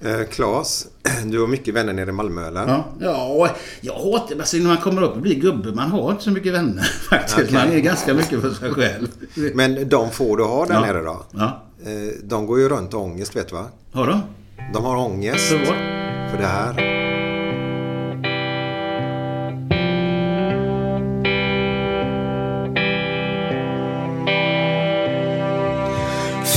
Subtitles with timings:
[0.00, 0.86] Eh, Claes,
[1.24, 2.66] du har mycket vänner nere i Malmö eller?
[2.68, 6.24] Ja, ja jag hatar, alltså när man kommer upp och blir gubbe, man har inte
[6.24, 7.38] så mycket vänner faktiskt.
[7.38, 7.52] Okej.
[7.52, 9.08] Man är ganska mycket för sig själv.
[9.54, 10.80] Men de få du har där Ja.
[10.80, 11.22] nere då?
[11.30, 11.62] Ja.
[11.84, 11.90] Eh,
[12.22, 13.64] De går ju runt och ångest vet du va?
[13.92, 14.20] Har de?
[14.74, 15.66] De har ångest Så vad?
[16.30, 16.98] för det här.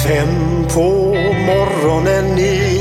[0.07, 1.15] Fem på
[1.47, 2.80] morgonen i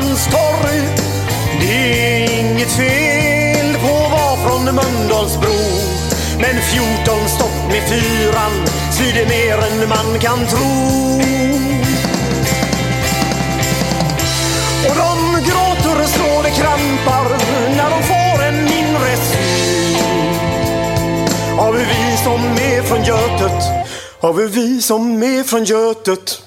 [0.00, 0.80] På torg.
[1.60, 5.56] Det är inget fel på att vara från Mölndalsbro.
[6.38, 11.20] Men 14 stopp med fyran svider mer än man kan tro.
[14.88, 17.28] Och de gråter så det krampar
[17.76, 19.98] när de får en inre syn
[21.58, 23.64] av hur vi som är från Götet,
[24.20, 26.45] av hur vi som är från Götet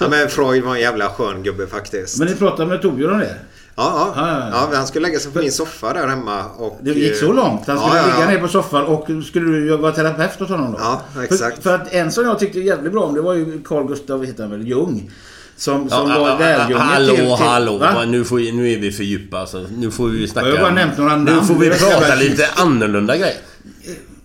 [0.00, 2.18] Ja, men Freud var en jävla skön gubbe faktiskt.
[2.18, 3.34] Men ni pratade med Torbjörn om det?
[3.76, 4.22] Ja, ja.
[4.22, 4.48] Ja, ja, ja.
[4.52, 6.44] ja, men han skulle lägga sig på min soffa där hemma.
[6.44, 7.66] Och, Det gick så eh, långt?
[7.66, 8.30] Han skulle ja, ja, ligga ja.
[8.30, 10.78] ner på soffan och skulle du vara terapeut åt honom då?
[10.80, 11.56] Ja, exakt.
[11.56, 14.24] För, för att en som jag tyckte jävligt bra om det var ju Carl Gustav
[14.24, 15.10] heter han väl, Jung.
[15.56, 17.46] Som, som Ja, var ja, lärjunge hallå, till, till...
[17.46, 17.78] hallå.
[17.78, 18.04] Va?
[18.04, 19.38] Nu, får, nu är vi för djupa.
[19.38, 19.66] Alltså.
[19.78, 20.48] Nu får vi snacka...
[20.48, 21.46] Jag har bara nämnt några Nu namn.
[21.46, 23.36] får vi prata lite annorlunda grejer.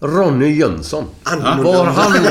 [0.04, 1.06] Ronny Jönsson.
[1.24, 1.64] Annorlunda.
[1.64, 2.24] Vad har han,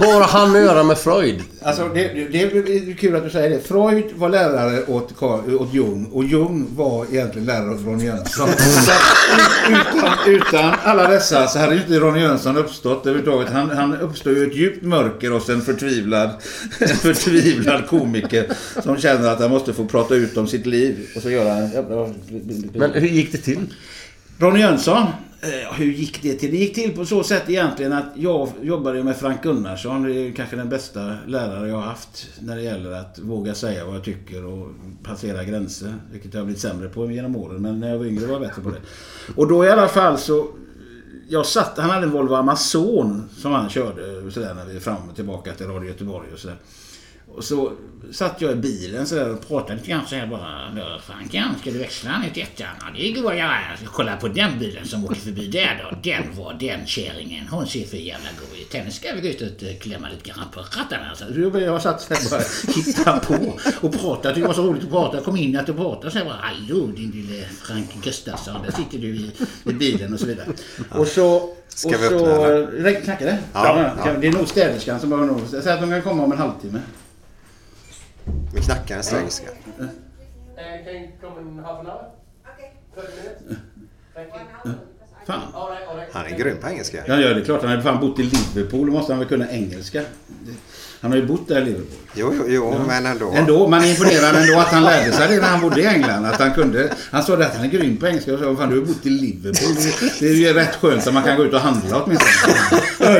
[0.00, 1.42] vad har han att göra med Freud?
[1.62, 3.60] Alltså det, det är kul att du säger det.
[3.60, 8.48] Freud var lärare åt, Carl, åt Jung och Jung var egentligen lärare åt Ronny Jönsson.
[8.58, 8.98] Så att
[9.68, 13.52] utan, utan alla dessa så hade ju inte Ronny Jönsson uppstått överhuvudtaget.
[13.52, 16.30] Han, han uppstår ju ett djupt mörker hos en förtvivlad,
[16.80, 18.46] en förtvivlad komiker
[18.82, 21.08] som känner att han måste få prata ut om sitt liv.
[21.16, 21.70] Och så gör han...
[22.72, 23.66] Men hur gick det till?
[24.38, 25.06] Ronny Jönsson,
[25.40, 26.50] eh, hur gick det till?
[26.50, 30.02] Det gick till på så sätt egentligen att jag jobbade med Frank Gunnarsson.
[30.02, 33.84] Det är kanske den bästa lärare jag har haft när det gäller att våga säga
[33.84, 34.68] vad jag tycker och
[35.02, 35.94] passera gränser.
[36.12, 37.62] Vilket jag har blivit sämre på genom åren.
[37.62, 38.80] Men när jag var yngre var jag bättre på det.
[39.36, 40.46] Och då i alla fall så...
[41.28, 45.08] Jag satt, han hade en Volvo Amazon som han körde sådär när vi är fram
[45.10, 46.56] och tillbaka till Radio Göteborg och sådär.
[47.40, 47.72] Och så
[48.12, 50.70] satt jag i bilen så där och pratade lite grann så här bara.
[50.76, 52.66] "Då, Frankan, ska du växla ner till ettan?
[52.80, 53.56] Ja, det går att göra.
[53.84, 55.96] Kolla på den bilen som åker förbi där då.
[56.10, 57.46] Den var den kärringen.
[57.50, 58.74] Hon ser för jävla god ut.
[58.74, 61.14] Henne ska vi gå ut och eh, klämma lite grann på rattarna.
[61.14, 62.42] Så jag, jag satt så här bara
[62.74, 64.40] hittade på och pratade.
[64.40, 65.16] Det var så roligt att prata.
[65.16, 66.36] Jag kom in att och pratade så här bara.
[66.42, 68.62] Hallå din lille Frank Gustafsson.
[68.62, 69.30] Där sitter du i,
[69.64, 70.46] i bilen och så vidare.
[70.90, 71.56] Och så...
[71.68, 72.66] Ska och vi så, öppna, eller?
[72.66, 73.38] Räcker- Knackar det?
[73.52, 74.12] Ja, ja.
[74.20, 75.40] Det är nog städerskan som behöver nog...
[75.62, 76.78] Säg att de kan komma om en halvtimme.
[78.54, 79.48] Vi knackar en städerska.
[85.26, 85.42] Fan.
[86.12, 87.04] Han är grym på engelska.
[87.06, 87.62] Ja, ja, det är klart.
[87.62, 88.86] Han har fan bott i Liverpool.
[88.86, 90.02] Då måste han väl kunna engelska.
[91.02, 91.86] Han har ju bott där i Liverpool.
[92.14, 93.30] Jo, jo, jo men ändå.
[93.34, 96.26] Ändå, man är imponerad ändå att han lärde sig det när han bodde i England.
[96.26, 96.92] Att han kunde.
[97.10, 98.32] Han sa det att han är grym på engelska.
[98.34, 99.74] Och så, fan, du har bott i Liverpool.
[100.20, 102.54] Det, är ju rätt skönt att man kan gå ut och handla åtminstone.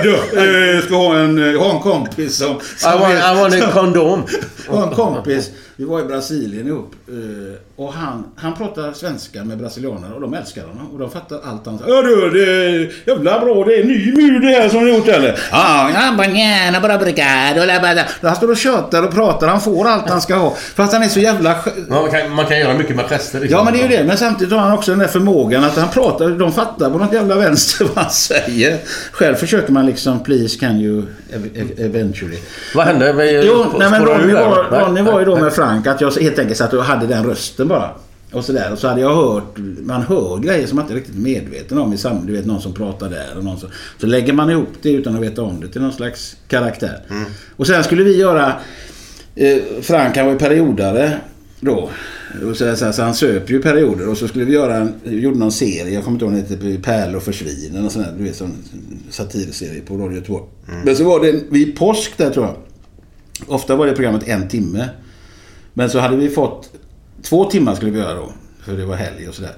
[0.03, 2.57] Du, eh, ska ha en, eh, ha en kompis som...
[2.57, 4.23] I som want, är- I want a kondom.
[4.69, 5.51] och en kompis,
[5.81, 6.95] vi var i Brasilien ihop.
[7.09, 7.15] eh,
[7.77, 10.91] Och han, han pratar svenska med brasilianer och de älskar honom.
[10.93, 11.95] Och de fattar allt han säger.
[11.95, 13.65] Ja du, det är jävla bra.
[13.65, 15.39] Det är ny mur det här som ni gjort eller?
[15.53, 16.01] Ja, ja.
[18.23, 19.49] Han står och tjötar och pratar.
[19.49, 20.55] Han får allt han ska ha.
[20.55, 21.55] För att han är så jävla...
[21.55, 23.41] skö- Man kan, man kan göra mycket med gester.
[23.41, 23.59] liksom.
[23.59, 24.05] Ja men det är ju det.
[24.05, 26.29] Men samtidigt har han också den där förmågan att han pratar.
[26.31, 28.79] De fattar på något jävla vänster vad han säger.
[29.13, 32.39] Själv försöker man liksom please can you ev- ev- eventually.
[32.75, 33.13] Vad hände?
[33.13, 34.81] Vi- Jo, nej men Ronny var, va?
[34.81, 37.69] Ronny var ju då med Frank att jag helt enkelt satt och hade den rösten
[37.69, 37.91] bara.
[38.33, 38.73] Och sådär.
[38.73, 41.93] Och så hade jag hört, man hör grejer som man inte är riktigt medveten om
[41.93, 42.27] i samhället.
[42.27, 43.69] Du vet någon som pratar där och någon som...
[44.01, 47.01] Så lägger man ihop det utan att veta om det till någon slags karaktär.
[47.57, 48.55] Och sen skulle vi göra...
[49.35, 51.19] Eh, Frank han var ju periodare
[51.61, 51.91] då.
[52.51, 55.39] Och så, så, så han söp ju perioder och så skulle vi göra en, gjorde
[55.39, 58.37] någon serie, jag kommer inte ihåg den hette, Pärlor försvinner och sån där, du vet
[58.37, 58.53] sån
[59.11, 60.45] satirserie på Radio Göteborg.
[60.85, 62.57] Men så var det vid påsk där tror jag.
[63.47, 64.89] Ofta var det programmet en timme.
[65.81, 66.71] Men så hade vi fått
[67.23, 68.33] två timmar skulle vi göra då.
[68.65, 69.53] För det var helg och sådär.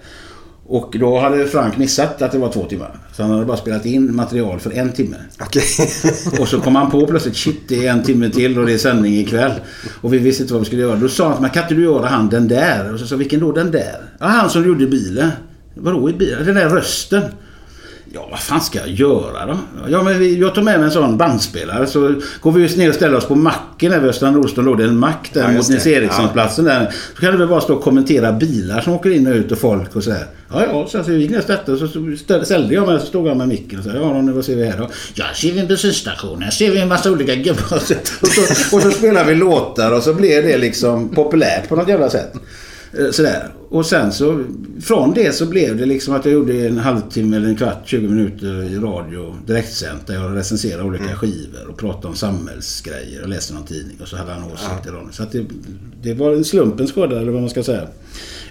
[0.67, 2.99] Och då hade Frank missat att det var två timmar.
[3.13, 5.17] Så han hade bara spelat in material för en timme.
[5.41, 5.63] Okej.
[6.41, 8.79] Och så kom han på plötsligt, shit det är en timme till och det är
[8.79, 9.53] sändning ikväll.
[10.01, 10.97] Och vi visste inte vad vi skulle göra.
[10.97, 12.93] Då sa han, men kan inte du göra han den där?
[12.93, 14.01] Och så sa vilken då den där?
[14.19, 15.31] Ja, han som gjorde bilen.
[15.75, 16.47] Vadå i bilen?
[16.47, 17.23] Den där rösten.
[18.14, 19.59] Ja, vad fan ska jag göra då?
[19.88, 22.95] Ja, men jag tar med mig en sån bandspelare så går vi just ner och
[22.95, 24.64] ställer oss på macken där vid Östra Nordström.
[24.64, 25.87] låg det en mack där Ja, mot Nils.
[25.87, 26.95] Erikssonplatsen där.
[27.14, 29.59] Så kan du väl bara stå och kommentera bilar som åker in och ut och
[29.59, 30.26] folk och så här.
[30.52, 33.28] Ja, ja, så, vi gick ner och och så ställde ställde jag mig så stod
[33.28, 34.88] jag med micken och sa ja, Ronny, vad ser vi här då?
[35.14, 36.42] Ja, ser vi en bensinstation.
[36.42, 37.76] Här ser vi en massa olika gubbar.
[37.76, 41.69] Och så, och så, och så spelar vi låtar och så blev det liksom populärt
[41.69, 42.33] på något jävla sätt.
[42.99, 43.49] Eh, Sådär.
[43.68, 44.44] Och sen så
[44.82, 48.08] från det så blev det liksom att jag gjorde en halvtimme eller en kvart, 20
[48.08, 53.54] minuter i radio direktsänt där jag recenserade olika skivor och pratade om samhällsgrejer och läste
[53.54, 55.12] någon tidning och så hade han åsikter om det.
[55.12, 55.44] Så att det,
[56.02, 57.82] det var en slumpens skåda eller vad man ska säga.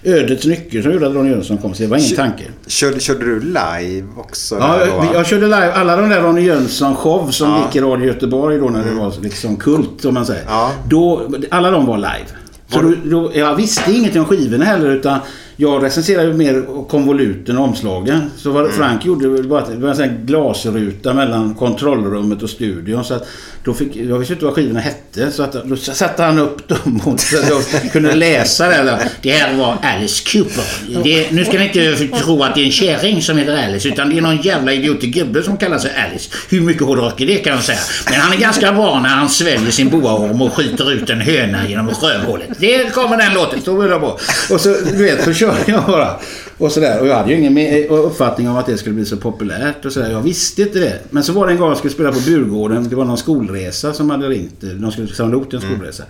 [0.04, 1.74] Ödets nyckel som gjorde att Ronny Jönsson kom.
[1.74, 2.44] Så det var ingen tanke.
[2.66, 4.54] Körde, körde du live också?
[4.60, 7.66] Ja, jag, jag körde live alla de där Ronny Jönsson-show som Ja.
[7.66, 10.44] gick i Radio Göteborg då när det var liksom kult om man säger.
[10.48, 10.72] Ja.
[10.88, 12.26] Då, alla de var live.
[12.72, 15.18] Så då, då, jag visste ingenting om skivorna heller utan
[15.56, 18.30] jag recenserade ju mer konvoluten och omslagen.
[18.36, 23.04] Så vad Frank gjorde var bara att det var en glasruta mellan kontrollrummet och studion.
[23.04, 23.28] Så att
[23.64, 25.30] då fick, jag visste inte vad skivorna hette.
[25.30, 29.10] Så att då satte han upp dem och så att jag kunde läsa det.
[29.22, 30.64] Det här var Alice Cooper.
[31.04, 33.88] Det, nu ska ni inte tro att det är en kärring som heter Alice.
[33.88, 36.30] Utan det är någon jävla idiotig gubbe som kallar sig Alice.
[36.48, 37.78] Hur mycket hårdrock är det kan jag säga.
[38.10, 41.68] Men han är ganska bra när han sväljer sin boaorm och skjuter ut en höna
[41.68, 42.48] genom rövhålet.
[42.58, 43.62] Det kommer den låten.
[43.62, 44.18] Så vill jag på.
[44.50, 46.16] Och så, du vet, så körde jag bara.
[46.58, 47.00] Och sådär.
[47.00, 49.84] Och jag hade ju ingen me- uppfattning om att det skulle bli så populärt.
[49.84, 50.10] Och sådär.
[50.10, 50.98] Jag visste inte det.
[51.10, 52.88] Men så var det en gång jag skulle spela på Burgården.
[52.88, 54.60] Det var någon skolresa som hade ringt.
[54.60, 56.04] De skulle samla ihop till en skolresa.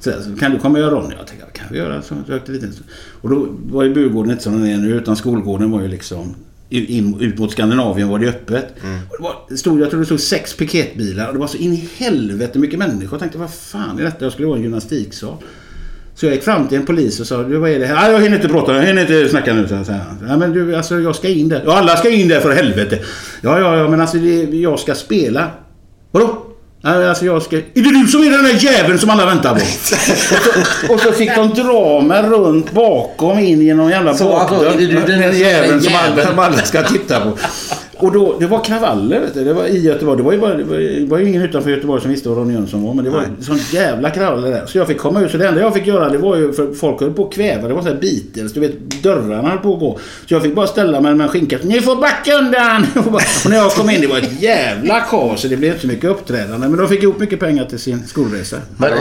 [0.00, 1.14] Så, där, så kan du komma och göra Ronny?
[1.18, 2.02] Jag tänkte, kan vi göra?
[2.02, 2.80] Så jag åkte dit.
[3.20, 4.94] Och då var ju Burgården inte som den är nu.
[4.94, 6.34] Utan skolgården var ju liksom...
[6.72, 8.66] In, ut mot Skandinavien var det öppet.
[9.10, 11.26] Och det var, stod, jag tror det stod sex piketbilar.
[11.26, 13.12] Och det var så in i helvete mycket människor.
[13.12, 14.24] Jag tänkte, vad fan är detta?
[14.24, 15.36] Jag skulle vara en gymnastiksal.
[16.20, 17.96] Så jag gick fram till en polis och sa, du, vad är det här?
[17.96, 19.68] Ah, jag hinner inte prata, jag hinner inte snacka nu.
[19.68, 19.74] Så
[20.28, 21.62] ja, men du, alltså jag ska in där.
[21.66, 22.98] Ja, alla ska in där för helvete.
[23.40, 25.50] Ja, ja, ja, men alltså det, jag ska spela.
[26.10, 26.46] Vadå?
[26.82, 27.56] Alltså jag ska...
[27.56, 29.60] Är det du som är den där jäveln som alla väntar på?
[29.60, 29.62] och,
[30.88, 34.74] så, och så fick de dra mig runt bakom in genom jävla Så, alltså, bakdörr.
[34.74, 36.28] är du den Den där jäveln som alla, jäveln?
[36.28, 37.38] som alla ska titta på.
[38.02, 39.44] Och då, det var kravaller vet du.
[39.44, 40.16] Det var i Göteborg.
[40.16, 42.38] Det var ju, bara, det var, det var ju ingen utanför Göteborg som visste vad
[42.38, 42.94] Ronny Jönsson var.
[42.94, 44.66] Men det var sån jävla kravaller där.
[44.66, 45.30] Så jag fick komma ut.
[45.30, 47.68] Så det enda jag fick göra det var ju för folk höll på att kväva.
[47.68, 48.52] Det var så här Beatles.
[48.52, 49.98] Du vet dörrarna höll på att gå.
[50.28, 51.58] Så jag fick bara ställa mig med en skinka.
[51.62, 52.86] Ni får backa undan!
[53.44, 55.40] Och när jag kom in det var ett jävla kaos.
[55.40, 56.68] Så det blev inte så mycket uppträdande.
[56.68, 58.56] Men de fick ihop mycket pengar till sin skolresa.
[58.76, 58.98] Men eh,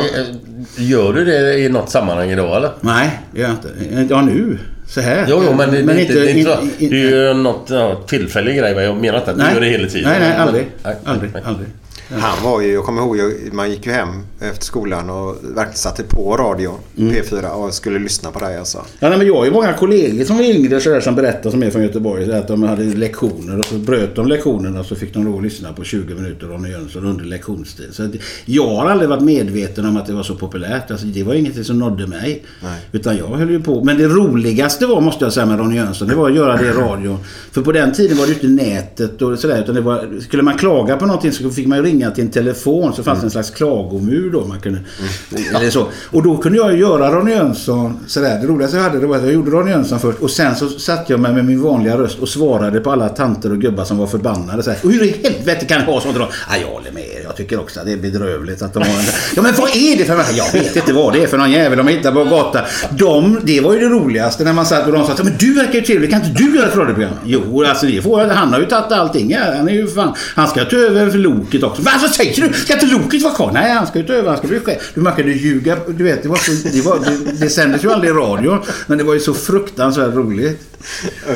[0.75, 2.71] gör du det i något sammanhang idag eller?
[2.81, 3.55] Nej, det gör jag
[3.97, 4.13] inte.
[4.13, 4.57] Ja nu.
[4.89, 5.25] Så här.
[5.29, 8.57] Jo, jo, men, det, det, är inte, det, inte in- det är ju något tillfällig
[8.57, 8.71] grej.
[8.73, 10.09] Jag menar inte att du gör det hela tiden.
[10.09, 10.67] Nej, nej, Men- aldrig.
[10.83, 11.41] nej, aldrig, nej.
[11.45, 11.67] aldrig.
[12.11, 13.17] Han var ju, jag kommer ihåg,
[13.51, 17.13] man gick ju hem efter skolan och verkligen satte på radion, Mm.
[17.13, 18.77] P4, och skulle lyssna på dig alltså.
[18.99, 21.49] Ja, nej, men jag har ju många kollegor som är yngre så där, som berättar
[21.49, 22.25] som är från Göteborg.
[22.25, 25.73] Så att de hade lektioner och så bröt de lektionerna så fick de då lyssna
[25.73, 27.87] på 20 minuter Ronny Jönsson under lektionstid.
[27.91, 28.11] Så att
[28.45, 30.91] jag har aldrig varit medveten om att det var så populärt.
[30.91, 32.43] Alltså, det var ingenting som nådde mig.
[32.63, 32.79] Nej.
[32.91, 33.83] Utan jag höll ju på.
[33.83, 36.65] Men det roligaste var, måste jag säga med Ronny Jönsson, det var att göra det
[36.65, 37.17] i radion.
[37.51, 39.61] För på den tiden var det ju inte nätet och sådär.
[39.63, 42.31] Utan det var, skulle man klaga på någonting så fick man ju ringa till en
[42.31, 42.93] telefon.
[42.93, 44.45] Så fanns det en slags klagomur då.
[44.45, 44.79] Man kunde,
[45.55, 45.87] eller så.
[46.11, 48.39] Och då kunde jag göra Ronny Jönsson sådär.
[48.41, 50.19] Det roligaste jag hade det var att jag gjorde Ronny Jönsson först.
[50.19, 53.51] Och sen så satt jag med, med min vanliga röst och svarade på alla tanter
[53.51, 54.63] och gubbar som var förbannade.
[54.63, 56.15] Så här, och hur i helvete kan det ha sånt?
[56.15, 56.29] då?
[56.49, 57.03] Ja, jag håller med
[57.39, 59.05] tycker också att det är bedrövligt att de har en...
[59.35, 60.15] Ja, men vad är det för?
[60.37, 62.63] Jag vet inte vad det är för någon jävel de hittar på gatan.
[62.89, 65.73] De, det var ju det roligaste när man satt och de sa men du verkar
[65.73, 66.11] ju trevlig.
[66.11, 67.13] Kan inte du göra ett radioprogram?
[67.25, 69.33] Jo, alltså det får Han har ju tagit allting.
[69.33, 69.55] här.
[69.55, 70.13] Han är ju fan...
[70.35, 71.81] Han ska ta över för Loket också.
[71.81, 72.53] Va, vad säger du?
[72.53, 73.51] Ska inte Loket vara kvar?
[73.53, 74.29] Nej, han ska ju ta över.
[74.29, 74.91] Han ska bli chef.
[74.93, 75.77] Du, man kan ju ljuga.
[75.87, 76.51] Du vet, det var så...
[76.73, 78.57] Det, var, det, det sändes ju aldrig i radio.
[78.87, 80.61] Men det var ju så fruktansvärt roligt.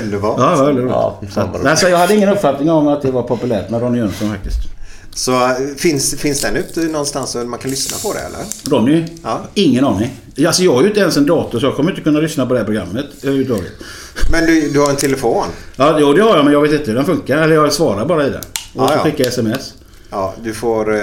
[0.03, 0.39] Underbart.
[0.39, 0.85] Ja, roligt.
[0.89, 4.29] Ja, så, alltså, jag hade ingen uppfattning om att det var populärt med Ronny Jönsson
[4.29, 4.72] faktiskt.
[5.15, 8.39] Så äh, finns, finns den ute någonstans så man kan lyssna på det eller?
[8.77, 9.05] Ronny?
[9.23, 9.41] Ja.
[9.53, 10.19] Ingen aning.
[10.47, 12.53] Alltså jag har ju inte ens en dator så jag kommer inte kunna lyssna på
[12.53, 13.71] det här programmet överhuvudtaget.
[14.31, 15.45] Men du, du har en telefon?
[15.75, 17.37] Ja, jo, det har jag men jag vet inte hur den funkar.
[17.37, 18.39] Eller jag svarar bara i den.
[18.73, 18.99] Och Ja, så ja.
[19.03, 19.73] skickar sms.
[20.09, 20.93] Ja, du får...
[20.95, 20.99] Eh,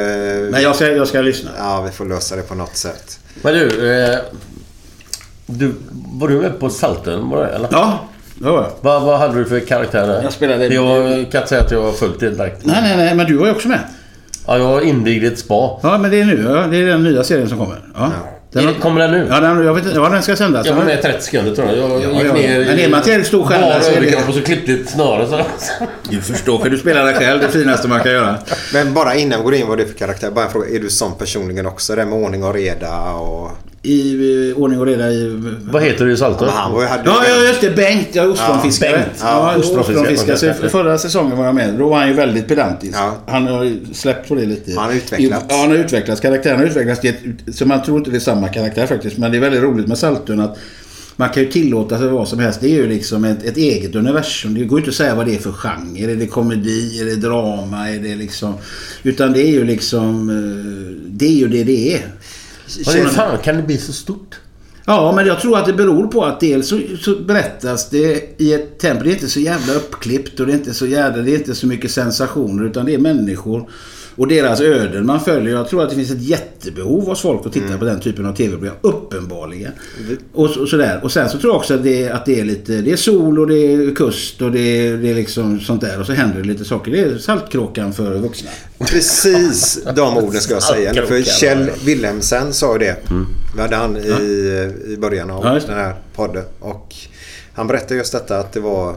[0.51, 1.51] Nej, jag ska, jag ska lyssna.
[1.59, 3.19] Ja, vi får lösa det på något sätt.
[3.43, 4.19] Men du, eh,
[5.47, 5.73] du...
[6.13, 7.29] Var du med på Salten?
[7.29, 7.69] Var det, eller?
[7.73, 8.71] Ja, det var jag.
[8.81, 10.23] Vad, vad hade du för karaktär där?
[10.23, 12.67] Jag spelade- Jag kan inte säga att jag var fullt delaktig.
[12.69, 13.81] Nej, nej, nej, men du var ju också med.
[14.47, 15.81] Ja, jag invigde ett spa.
[15.83, 16.43] Ja, men det är nu.
[16.49, 17.77] Ja, det är den nya serien som kommer.
[17.95, 18.11] Ja.
[18.53, 19.27] Den har- Kommer den nu?
[19.31, 19.97] Ja, den, jag vet inte.
[19.97, 20.67] Ja, den ska sändas.
[20.67, 21.77] Jag var med i 30 sekunder tror jag.
[21.79, 22.33] Jag Ja, gick ja.
[22.35, 24.73] ner Men är man tillräckligt stor stjärna bara så är det- överkropp och så klippte
[24.73, 25.41] ett snöre så.
[26.11, 27.41] Du förstår, för du spelar dig själv.
[27.41, 28.37] Det finaste man kan göra.
[28.75, 30.31] Men bara innan vi går in vad det är för karaktär.
[30.31, 30.69] Bara en fråga.
[30.69, 31.97] Är du sån personligen också?
[31.97, 33.51] Det med ordning och reda och...
[33.83, 35.37] I ordning och reda i...
[35.71, 36.47] Vad heter du i Salten?
[36.47, 36.89] Men han var ju...
[36.89, 37.71] Hade Ja, ja, just det.
[37.71, 38.09] Bengt.
[38.13, 38.91] Ja, ostronfiskare.
[38.91, 39.67] Ja, Ja, Bengt.
[39.67, 40.37] ja, ostronfiskare.
[40.63, 41.75] Så Förra säsongen var jag med.
[41.75, 42.95] Då var han ju väldigt pedantisk.
[42.99, 43.17] Ja.
[43.27, 44.73] Han har ju släppt på det lite.
[44.77, 45.45] Han har utvecklats.
[45.49, 46.21] Ja, han har utvecklats.
[46.21, 47.01] Karaktären har utvecklats.
[47.59, 49.19] Så man tror inte det är samma karaktär faktiskt.
[49.19, 50.59] Men det är väldigt roligt med Saltön att
[51.17, 52.61] man kan ju tillåta sig vad som helst.
[52.61, 54.55] Det är ju liksom ett, ett eget universum.
[54.55, 56.13] Det går ju inte att säga vad det är för genre.
[56.13, 57.01] Är det komedi?
[57.01, 57.91] Är det drama?
[57.91, 58.55] Är det liksom...
[59.03, 60.31] Utan det är ju liksom...
[60.31, 62.01] eh, Det är ju det det är.
[62.87, 64.41] Vad är fan kan det bli så stort?
[64.85, 68.53] Ja, men jag tror att det beror på att dels så, så berättas det i
[68.53, 69.05] ett tempo.
[69.05, 71.55] Det är inte så jävla uppklippt och det är inte så jävla, det är inte
[71.55, 73.71] så mycket sensationer utan det är människor
[74.17, 75.55] och deras öden man följer.
[75.55, 78.35] Jag tror att det finns ett jättebehov hos folk att titta på den typen av
[78.37, 78.75] tv-program.
[78.81, 79.73] Uppenbarligen.
[80.33, 81.01] Och, så, och sådär.
[81.03, 83.39] Och sen så tror jag också att det, att det är lite, det är sol
[83.39, 86.01] och det är kust och det är, det är liksom sånt där.
[86.01, 86.93] Och så händer det lite saker.
[86.93, 88.51] Det är Saltkråkan för vuxna.
[88.79, 91.07] Precis de orden ska jag säga.
[91.07, 92.97] För Kjell Wilhelmsen sa ju det.
[93.57, 94.01] Vi hade han i,
[94.87, 96.45] i början av Ja, den här podden.
[96.61, 96.95] Och
[97.53, 98.97] Han berättade just detta att det var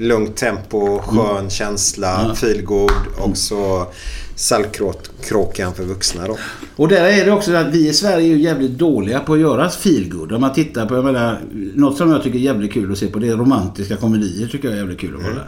[0.00, 3.86] lugnt tempo, skön känsla, feelgood och så
[4.34, 6.38] saltkråkan för vuxna då.
[6.76, 9.40] Och där är det också att vi i Sverige är ju jävligt dåliga på att
[9.40, 10.32] göra feelgood.
[10.32, 11.40] Om man tittar på, jag menar,
[11.74, 14.68] något som jag tycker är jävligt kul att se på det är romantiska komedier tycker
[14.68, 15.42] jag är jävligt kul att kolla.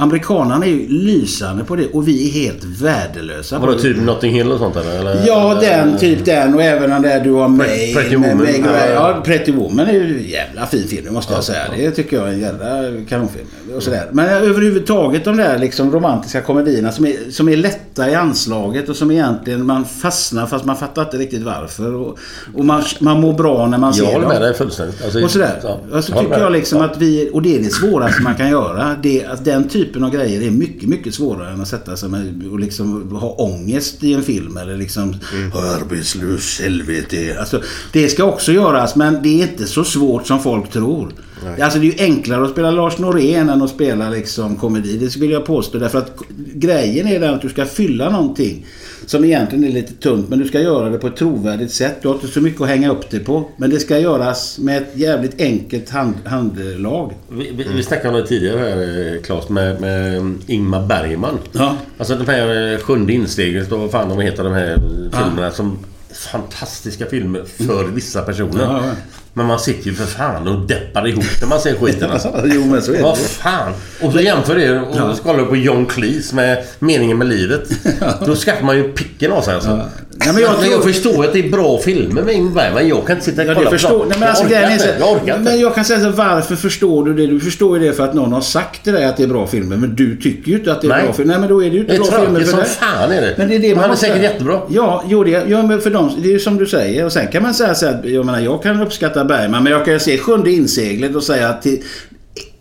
[0.00, 3.82] Amerikanerna är ju lysande på det och vi är helt värdelösa på Vadå, det.
[3.82, 5.22] typ Notting Hill och sånt eller?
[5.26, 7.66] Ja, den, typ den och även den där du har med...
[7.94, 8.44] Pretty med, Woman.
[8.46, 8.88] Med, Ja.
[9.14, 11.62] ja, Pretty Woman är ju en jävla fin film, måste jag säga.
[11.76, 12.66] Det tycker jag är en jävla
[13.08, 13.46] kanonfilm.
[13.76, 14.08] Och sådär.
[14.12, 18.96] Men överhuvudtaget de där liksom romantiska komedierna som är, som är lätta i anslaget och
[18.96, 21.94] som egentligen man fastnar fast man fattar inte riktigt varför.
[21.94, 22.18] Och,
[22.56, 24.32] och man, man mår bra när man ser Jag håller dem.
[24.32, 25.04] med dig fullständigt.
[25.04, 25.60] Alltså, Och sådär.
[25.62, 28.50] ja, alltså, tycker med jag liksom att vi, och det är det svåraste man kan
[28.50, 28.96] göra.
[29.02, 32.48] Det, att den typen av grejer är mycket, mycket svårare än att sätta sig med
[32.52, 34.56] och liksom ha ångest i en film.
[34.56, 35.14] Eller liksom
[35.54, 37.36] arbetslös, helvete.
[37.40, 41.12] Alltså, det ska också göras men det är inte så svårt som folk tror.
[41.60, 44.96] Alltså det är ju enklare att spela Lars Norén än att spela liksom komedi.
[44.98, 45.78] Det vill jag påstå.
[45.78, 46.16] Därför att
[46.54, 48.66] grejen är den att du ska fylla någonting
[49.10, 50.28] som egentligen är lite tunt.
[50.28, 51.96] Men du ska göra det på ett trovärdigt sätt.
[52.02, 53.44] Du har inte så mycket att hänga upp det på.
[53.56, 57.12] Men det ska göras med ett jävligt enkelt hand, handlag.
[57.28, 61.38] Vi, vi, vi snackade om det tidigare här, eh, Claes, med, med Ingmar Bergman.
[61.52, 61.76] Ja.
[61.98, 64.74] Alltså de här eh, Sjunde insteget och vad fan de heter de här
[65.12, 65.78] filmerna som
[66.12, 68.62] fantastiska filmer för vissa personer.
[68.62, 68.92] Ja, ja.
[69.34, 72.34] Men man sitter ju för fan och deppar ihop när man ser skiten alltså.
[72.44, 73.20] jo men så är Vad det.
[73.22, 73.72] fan!
[74.00, 75.14] Och så jämför det och Ja.
[75.22, 77.68] kollar du på John Cleese med Meningen med livet.
[78.26, 79.70] Då skrattar man ju picken av sig alltså.
[79.70, 82.88] Nej, men jag men jag tror- förstår att det är bra filmer med Ingmar Bergman.
[82.88, 84.08] Jag kan inte sitta och Ja, kolla det på förstår, dem.
[84.08, 84.84] nej, men alltså, jag, orkar är inte.
[84.84, 85.50] så- jag orkar inte.
[85.50, 87.26] Men jag kan säga så varför förstår du det?
[87.26, 89.46] Du förstår ju det för att någon har sagt till dig att det är bra
[89.46, 89.76] filmer.
[89.76, 91.02] Men du tycker ju inte att det är Nej.
[91.04, 91.32] bra filmer.
[91.32, 92.68] Nej men då är det ju inte Det är bra filmer för som dig.
[92.68, 93.34] fan är det.
[93.38, 94.60] Men det är det Men man är måste- säkert jättebra.
[94.68, 97.04] Ja, jo det, ja, men för dem, det är ju som du säger.
[97.04, 99.62] Och sen kan man säga så här, jag menar jag kan uppskatta Bergman.
[99.64, 101.82] Men jag kan ju se Sjunde inseglet och säga att till,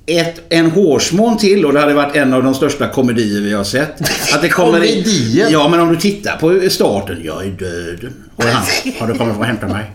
[0.05, 3.63] ett, en hårsmån till och det hade varit en av de största komedier vi har
[3.63, 4.01] sett.
[4.33, 5.47] Att det kommer Komedier?
[5.51, 7.21] Ja, men om du tittar på starten.
[7.23, 8.13] Jag är död.
[8.35, 8.63] Och han,
[8.99, 9.91] har du kommit för att hämta mig?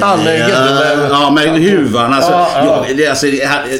[0.00, 1.08] Han är gubben med...
[1.10, 2.12] Ja, med huvan.
[2.14, 2.94] Alltså, Ja, ja, ja.
[2.96, 3.26] det, alltså,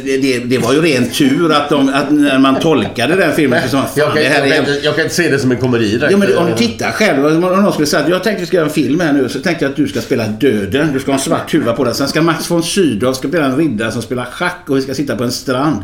[0.04, 3.68] det, det, var ju ren tur att, de, att när man tolkade den filmen så
[3.68, 4.62] sa man, Jag kan, det här jag, är...
[4.64, 6.12] kan, inte- jag kan inte se det som en komedi direkt.
[6.12, 7.26] Ja, men om du tittar själv.
[7.26, 9.28] Om någon skulle säga att jag tänkte vi ska göra en film här nu.
[9.28, 10.90] Så tänkte jag att du ska spela döden.
[10.92, 11.94] Du ska ha en svart huva på dig.
[11.94, 14.94] Sen ska Max von Sydow ska spela en riddare som spelar schack och vi ska
[14.94, 15.76] sitta på en strand.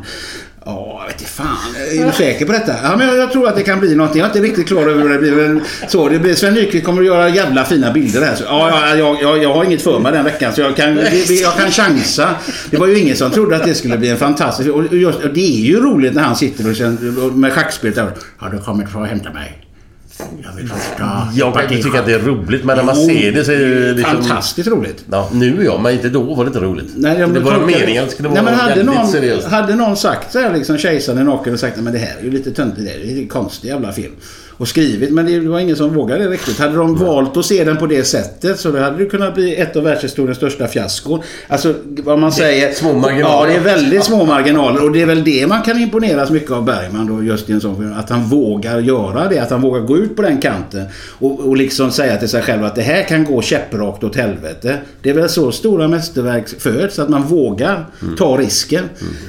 [0.67, 1.57] Ja, jag vet inte fan.
[2.01, 2.75] Är du säker på detta?
[2.83, 4.21] Ja, men jag, jag tror att det kan bli någonting.
[4.21, 5.33] Jag är inte riktigt klar över hur det blir.
[5.33, 8.35] Men så, det blir, Sven Nykvist kommer att göra jävla fina bilder här.
[8.35, 10.99] Så, ja, jag, jag, jag har inget för mig den veckan så jag kan,
[11.43, 12.31] jag kan chansa.
[12.71, 14.71] Det var ju ingen som trodde att det skulle bli en fantastisk...
[14.71, 18.11] Och just, och det är ju roligt när han sitter och känner, med schackspelet där.
[18.37, 19.64] Har du kommit för att hämta mig?
[21.35, 23.59] Jag kan inte tycka att det är roligt, men när man ser det så är
[23.59, 24.23] det liksom...
[24.23, 25.05] Fantastiskt roligt.
[25.11, 26.93] Ja, nu ja, men inte då var det inte roligt.
[26.97, 29.47] Nej, jag det var meningen skulle Nej, vara men hade någon, seriöst.
[29.49, 32.25] Hade någon sagt så här liksom kejsaren är naken och sagt men det här är
[32.25, 32.87] ju lite töntigt.
[32.87, 34.13] Det är en konstig jävla film.
[34.57, 36.59] Och skrivit men det var ingen som vågade riktigt.
[36.59, 39.77] Hade de valt att se den på det sättet så hade det kunnat bli ett
[39.77, 41.21] av världshistoriens största fiaskon.
[41.49, 42.73] Alltså vad man säger.
[42.73, 43.49] små marginaler.
[43.49, 44.83] Ja, det är väldigt små marginaler.
[44.85, 47.61] Och det är väl det man kan imponeras mycket av Bergman då just i en
[47.61, 47.93] sån film.
[47.93, 49.39] Att han vågar göra det.
[49.39, 50.85] Att han vågar gå ut på den kanten.
[51.19, 54.79] Och, och liksom säga till sig själv att det här kan gå käpprakt åt helvete.
[55.03, 56.99] Det är väl så stora mästerverk föds.
[56.99, 57.87] Att man vågar
[58.19, 58.85] ta risken.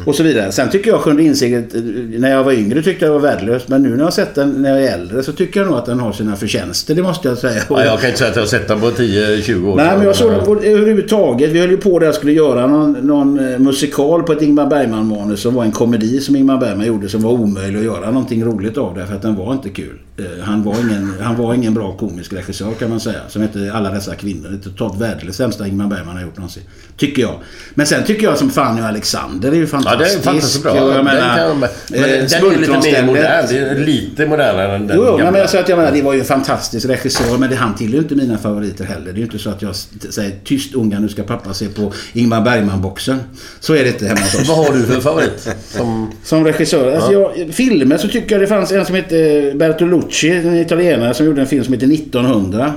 [0.06, 0.52] Och så vidare.
[0.52, 1.76] Sen tycker jag Sjunde inseglet.
[1.76, 1.82] eh,
[2.20, 3.68] När jag var yngre tyckte jag det var värdelöst.
[3.68, 5.78] Men nu när jag har sett den när jag är äldre så tycker jag nog
[5.78, 6.96] att den har sina förtjänster.
[6.96, 7.62] Det måste jag säga.
[7.70, 9.76] Ja, jag kan inte säga att jag har sett den på 10-20 år.
[9.76, 11.50] Nej, men jag såg den på, överhuvudtaget.
[11.50, 14.66] Vi höll ju på där och skulle göra någon, någon eh, musikal på ett Ingmar
[14.66, 18.46] Bergman-manus som var en komedi som Ingmar Bergman gjorde som var omöjlig att göra någonting
[18.46, 20.00] roligt av det för att den var inte kul.
[20.18, 23.20] Eh, Han var ingen, han var ingen bra komisk regissör kan man säga.
[23.28, 24.50] Som hette Alla dessa kvinnor.
[24.50, 26.64] Det är totalt värdelöst sämsta Ingmar Bergman har gjort någonsin.
[26.98, 27.40] Tycker jag.
[27.74, 30.72] Men sen tycker jag som fan ju Alexander är ju Ja, det är fantastiskt bra.
[30.72, 33.46] Och Jag den menar, kan, men eh, den är lite mer modern.
[33.50, 35.32] Det är lite modernare än den Jo, gamla.
[35.32, 37.76] men jag, så att jag menar, det var ju en fantastisk regissör men det, han
[37.76, 39.06] tillhör ju inte mina favoriter heller.
[39.06, 39.76] Det är ju inte så att jag
[40.10, 43.20] säger tyst unga nu ska pappa se på Ingmar Bergman-boxen.
[43.60, 44.48] Så är det inte hemma hos oss.
[44.50, 45.48] Vad har du för favorit?
[45.70, 46.12] Som...
[46.24, 46.96] Som regissör.
[46.96, 51.26] Alltså jag, filmer så tycker jag det fanns en som hette Bertolucci, en italienare som
[51.26, 52.74] gjorde en film som heter 1900.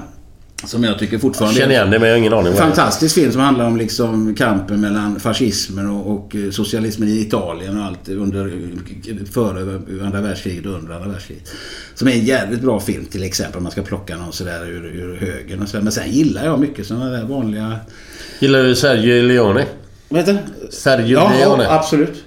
[0.64, 2.54] Som jag tycker fortfarande Känner igen det, men jag har ingen aning.
[2.54, 7.78] Fantastisk film som handlar om liksom kampen mellan fascismen och, och eh, socialismen i Italien
[7.78, 8.52] och allt under,
[9.32, 11.48] före andra världskriget och under andra världskriget.
[11.94, 14.84] Som är en jävligt bra film till exempel om man ska plocka någon sådär ur,
[14.86, 15.82] ur högen och sådär.
[15.82, 17.76] Men sen gillar jag mycket sådana där vanliga...
[18.38, 19.66] Gillar du Sergio Leone?
[20.08, 20.38] Vad heter
[20.70, 21.64] Sergio Ja, Leone?
[21.64, 22.24] ja, absolut.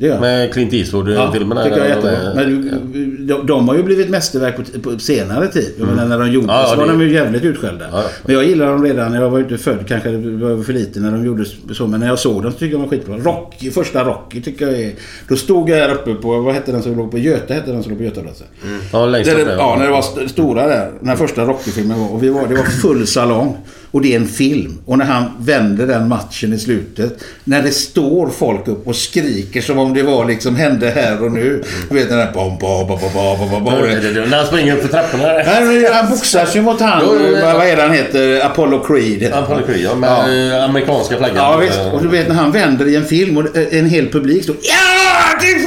[0.00, 0.20] Det.
[0.20, 1.64] Med Clint Eastwood-filmerna.
[1.64, 2.34] tycker jag är jättebra.
[2.34, 5.74] Men de, de har ju blivit mästerverk på, på senare tid.
[5.78, 7.84] Jag menar när de gjordes Ja, ja, var det- de ju jävligt utskällda.
[7.92, 8.08] Ja, ja.
[8.24, 9.78] Men jag gillade dem redan jag var inte född.
[9.88, 11.86] Kanske var för lite när de gjordes så.
[11.86, 13.16] Men när jag såg dem så tycker jag de var skitbra.
[13.32, 14.92] Rocky, första Rocky tycker jag är...
[15.28, 16.40] Då stod jag här uppe på...
[16.40, 17.54] Vad hette den som låg på Göta?
[17.54, 18.46] Hette den som låg på Götaplatsen?
[18.92, 19.56] Ja, längst upp där.
[19.56, 20.90] ja, när det var st- stora där.
[21.00, 22.12] När första Rocky-filmen var.
[22.12, 23.56] Och vi var, det var full salong.
[23.90, 24.78] Och det är en film.
[24.84, 27.18] Och när han vänder den matchen i slutet.
[27.44, 31.32] När det står folk upp och skriker som om det var liksom hände här och
[31.32, 31.62] nu.
[31.88, 32.32] Du vet den där...
[32.32, 33.74] Bom, bom, bom, bom, bom, bom, bom.
[33.74, 35.92] När han springer upp för trapporna.
[35.94, 37.06] Han boxas ju mot han...
[37.42, 38.46] Vad är det han heter?
[38.46, 39.32] Apollo Creed.
[39.32, 40.56] Apollo Creed, ja, med Ja.
[40.56, 41.36] eh, amerikanska flaggan.
[41.36, 41.80] Ja visst.
[41.92, 45.38] Och du vet när han vänder i en film och en hel publik står Ja!
[45.40, 45.58] Det är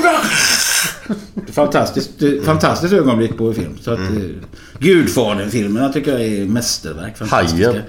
[1.52, 2.10] Fantastiskt,
[2.46, 3.78] fantastiskt ögonblick på film.
[3.82, 4.42] Så att, mm.
[4.80, 7.14] Gudfadern-filmerna tycker jag är mästerverk.
[7.20, 7.82] Hajen.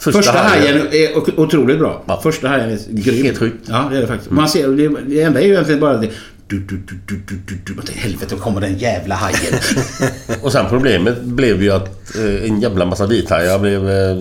[0.00, 2.02] Första, Första hajen är otroligt bra.
[2.06, 2.20] Ja.
[2.22, 3.24] Första hajen är grym.
[3.24, 3.64] Helt sjukt.
[3.66, 4.30] Ja, det är det faktiskt.
[4.30, 6.10] Man ser, det, det enda är ju egentligen bara det...
[6.46, 7.74] Du, du, du, du, du, du, du.
[7.74, 9.54] Man tänker, Helvete, kommer den jävla hajen.
[10.42, 13.90] Och sen problemet blev ju att eh, en jävla massa vithajar blev...
[13.90, 14.18] Eh,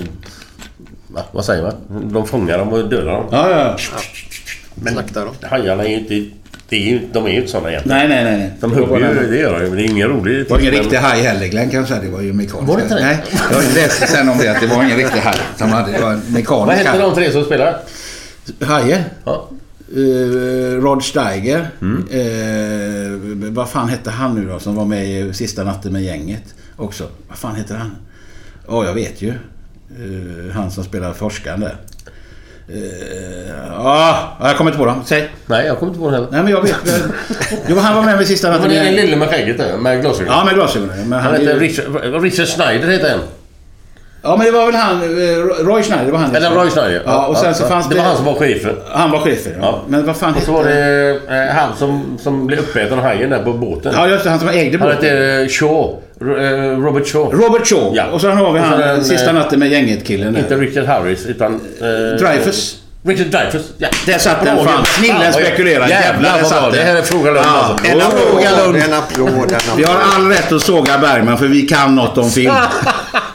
[1.08, 2.12] va, vad säger man?
[2.14, 3.26] De fångar dem och dödar dem.
[3.32, 3.78] ja, ja.
[4.76, 5.36] Men Slaktar dem.
[5.42, 6.36] hajarna är ju inte...
[6.70, 7.98] Det är ju, de är ju inte sådana egentligen.
[7.98, 8.52] Nej, nej, nej.
[8.60, 9.66] De hugger ju, det gör de.
[9.68, 10.38] Men det är ingen rolig...
[10.38, 12.02] Det var ingen riktig haj heller Glenn kan jag säga.
[12.02, 12.68] Det var ju mekanisk.
[12.68, 13.02] Var det inte det?
[13.02, 15.38] Nej, jag läste sen om det att det var ingen riktig haj.
[15.58, 17.80] Som hade, det var en mekanisk Vad hette de tre som spelar?
[18.62, 19.02] Hajen?
[19.26, 19.50] Ja.
[19.98, 21.70] Uh, Rod Steiger.
[21.82, 22.08] Mm.
[22.12, 26.56] Eh, vad fan hette han nu då som var med i Sista natten med gänget
[26.76, 27.08] också?
[27.28, 27.96] Vad fan heter han?
[28.68, 29.30] Ja, jag vet ju.
[29.30, 31.76] Eh, han som spelar forskaren där.
[32.70, 35.02] Uh, ja, jag kommer inte på dem.
[35.06, 35.30] Säg.
[35.46, 36.28] Nej, jag kommer inte på den heller.
[36.32, 36.76] Nej, men jag vet.
[37.68, 40.02] Jo, han var med med Sista natten var med den lille med skägget där, med
[40.02, 40.34] glasögon.
[40.34, 41.10] Ja, med glasögonen.
[41.10, 43.20] Men Han är heter ju- Richard, Richard Schneider heter han.
[44.28, 46.36] Ja, men det var väl han, eh, Roy Schneider, det var han.
[46.36, 47.02] Eller Roy Schneider.
[47.06, 48.00] Ja, och sen så fanns det det...
[48.02, 48.76] var han som var chefen.
[48.92, 49.66] Han var chefen, ja.
[49.68, 49.82] Ja.
[49.88, 53.30] Men vad fan Och så var det eh, han som, som blev uppäten av hajen
[53.30, 53.94] där på båten.
[53.96, 54.30] Ja, just det.
[54.30, 55.04] Han som ägde Han båten.
[55.04, 55.96] heter eh, Shaw.
[56.22, 57.32] Ro- Robert Shaw.
[57.38, 57.92] Robert Shaw.
[57.96, 58.04] Ja.
[58.12, 60.38] Och sen har vi han, den, Sista natten med gänget-killen.
[60.38, 60.56] Inte.
[60.56, 61.54] Richard Harris utan...
[61.82, 62.78] Eh, Dreyfus.
[63.04, 63.88] Richard Dreyfus, ja.
[64.06, 64.86] Där satt den fan.
[64.86, 65.88] Snillen spekulerar.
[65.88, 66.72] Jävlar, där satt.
[66.72, 67.88] Det här är fråga lugn Ja, alltså.
[67.92, 68.44] en applåd.
[68.44, 69.78] En applåd, en applåd.
[69.78, 72.54] Vi har all rätt att såga Bergman för vi kan något om film.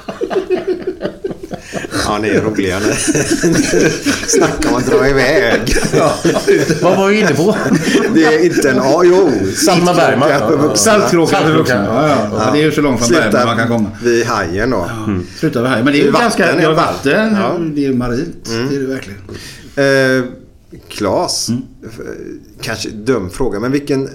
[2.07, 2.93] Ja, ni är roliga ni.
[4.29, 5.75] Snacka om att dra iväg.
[6.83, 7.57] Vad var vi inne på?
[8.15, 8.77] Det är inte en...
[8.77, 9.31] Ja, jo.
[9.77, 10.29] Ingmar Bergman.
[10.29, 10.77] Saltkråka för vuxna.
[10.77, 11.85] Saltkråkan för vuxna.
[11.85, 12.29] Ja, ja.
[12.47, 12.51] ja.
[12.53, 13.91] Det är ju så långt från Bergman man kan komma.
[14.03, 14.91] vid hajen då.
[15.39, 15.83] Sluta med här.
[15.83, 16.55] Men det är ju Vatten ganska...
[16.63, 16.75] Ja, fall.
[16.75, 17.37] vatten.
[17.41, 17.59] Ja.
[17.75, 18.45] Det är ju marint.
[18.71, 20.19] Det är det verkligen.
[20.19, 20.25] Eh,
[20.89, 21.63] Klas, Mm.
[22.61, 24.09] kanske dum fråga, men vilken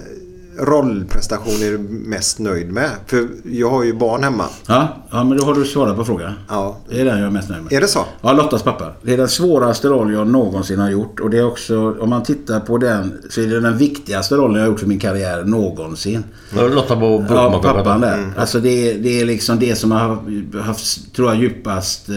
[0.58, 2.90] rollprestation är du mest nöjd med?
[3.06, 4.44] För jag har ju barn hemma.
[4.66, 6.32] Ja, ja, men då har du svarat på frågan.
[6.48, 6.76] Ja.
[6.88, 7.72] Det är den jag är mest nöjd med.
[7.72, 8.04] Är det så?
[8.22, 8.92] Ja, Lottas pappa.
[9.02, 11.20] Det är den svåraste roll jag någonsin har gjort.
[11.20, 14.54] Och det är också, om man tittar på den, så är det den viktigaste rollen
[14.54, 16.24] jag har gjort för min karriär någonsin.
[16.54, 18.32] Lotta på Ja, pappan där.
[18.36, 20.18] Alltså det, är- det är liksom det som har
[20.62, 22.14] haft, tror jag, djupast, eh,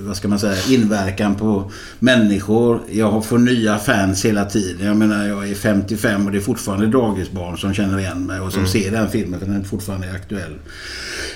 [0.00, 2.80] vad ska man säga, inverkan på människor.
[2.90, 4.86] Jag får nya fans hela tiden.
[4.86, 8.52] Jag menar, jag är 55 och det är fortfarande dagisbarn som känner igen mig och
[8.52, 10.54] som ser den filmen för den fortfarande är aktuell.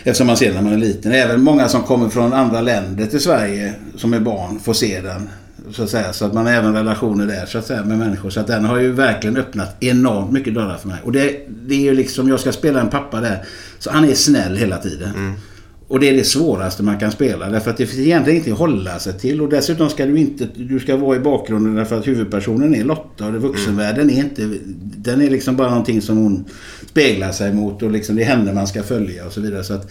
[0.04, 1.12] Eftersom man ser den när man är liten.
[1.12, 5.28] Även många som kommer från andra länder till Sverige som är barn får se den.
[5.70, 6.12] Så att, säga.
[6.12, 8.30] så att man har även relationer där så att säga, med människor.
[8.30, 10.98] Så att den har ju verkligen öppnat enormt mycket dörrar för mig.
[11.04, 13.44] Och det, det är ju liksom, jag ska spela en pappa där.
[13.78, 15.34] Så han är snäll hela tiden.
[15.92, 17.48] Och det är det svåraste man kan spela.
[17.48, 19.40] Därför att det finns egentligen ingenting att hålla sig till.
[19.40, 23.26] Och dessutom ska du inte, du ska vara i bakgrunden därför att huvudpersonen är Lotta.
[23.26, 24.58] Och vuxenvärlden är inte,
[24.96, 26.44] den är liksom bara någonting som hon
[26.86, 27.82] speglar sig mot.
[27.82, 29.64] Och liksom det är henne man ska följa och så vidare.
[29.64, 29.90] Så att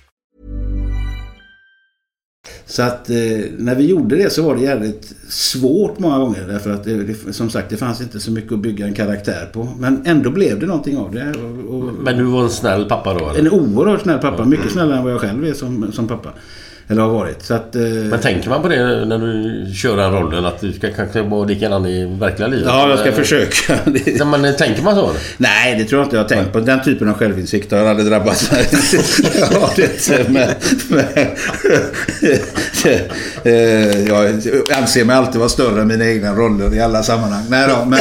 [2.65, 3.15] Så att eh,
[3.57, 6.47] när vi gjorde det så var det jävligt svårt många gånger.
[6.47, 9.67] Därför att det, som sagt det fanns inte så mycket att bygga en karaktär på.
[9.79, 11.29] Men ändå blev det någonting av det.
[11.31, 13.39] Och, och, Men du var en snäll pappa då eller?
[13.39, 14.45] en oerhört snäll pappa.
[14.45, 16.29] Mycket snällare än vad jag själv är som, som pappa.
[16.91, 17.43] Eller har varit.
[17.43, 20.45] Så att, eh, Men tänker man på det när du kör den rollen?
[20.45, 22.65] Att du ska kanske vara likadan i verkliga livet?
[22.67, 23.79] Ja, jag ska Eller- försöka.
[24.19, 25.11] Ja, Men tänker man så?
[25.37, 26.59] Nej, det tror jag inte jag har tänkt på.
[26.59, 28.57] Den typen av självinsikt har jag aldrig drabbats av.
[29.51, 30.49] ja, det, men,
[30.89, 31.05] men,
[33.43, 34.41] eh, jag
[34.77, 37.43] anser mig alltid vara större än mina egna roller i alla sammanhang.
[37.49, 37.99] Nej, då, men,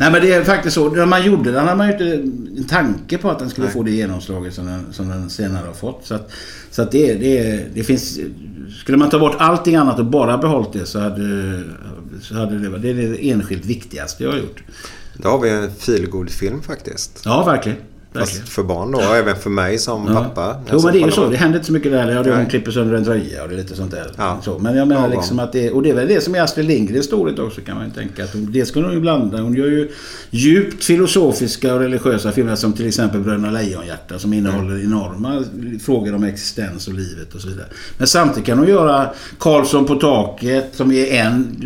[0.00, 0.88] nej, men det är faktiskt så.
[0.88, 2.04] När man gjorde den hade man ju inte
[2.60, 5.74] en tanke på att den skulle få det genomslaget som den, som den senare har
[5.74, 6.00] fått.
[6.04, 6.30] Så att,
[6.72, 8.18] så att det, det, det finns...
[8.80, 11.62] Skulle man ta bort allting annat och bara behållit det så hade,
[12.20, 14.62] så hade det varit det är det enskilt viktigaste jag har gjort.
[15.14, 17.22] Då har vi en feelgood film faktiskt.
[17.24, 17.78] Ja, verkligen.
[18.14, 20.14] Fast för barn då, och även för mig som Ja.
[20.14, 20.56] pappa.
[20.72, 21.30] Jo men det är ju Alltså, så.
[21.30, 22.10] Det händer inte så mycket där.
[22.28, 24.10] Ja, hon klipper sönder en tröja och det är lite sånt där.
[24.16, 24.38] Ja.
[24.44, 24.58] Så.
[24.58, 25.70] Men jag menar Ja, liksom att det...
[25.70, 28.24] Och det är väl det som är Astrid Lindgrens storhet också kan man ju tänka.
[28.24, 29.40] Att hon, det skulle hon ju blanda.
[29.40, 29.88] Hon gör ju
[30.30, 35.44] djupt filosofiska och religiösa filmer som till exempel Bröderna Lejonhjärta som innehåller enorma
[35.84, 37.66] frågor om existens och livet och så vidare.
[37.98, 39.06] Men samtidigt kan hon göra
[39.38, 41.56] Karlsson på taket som är en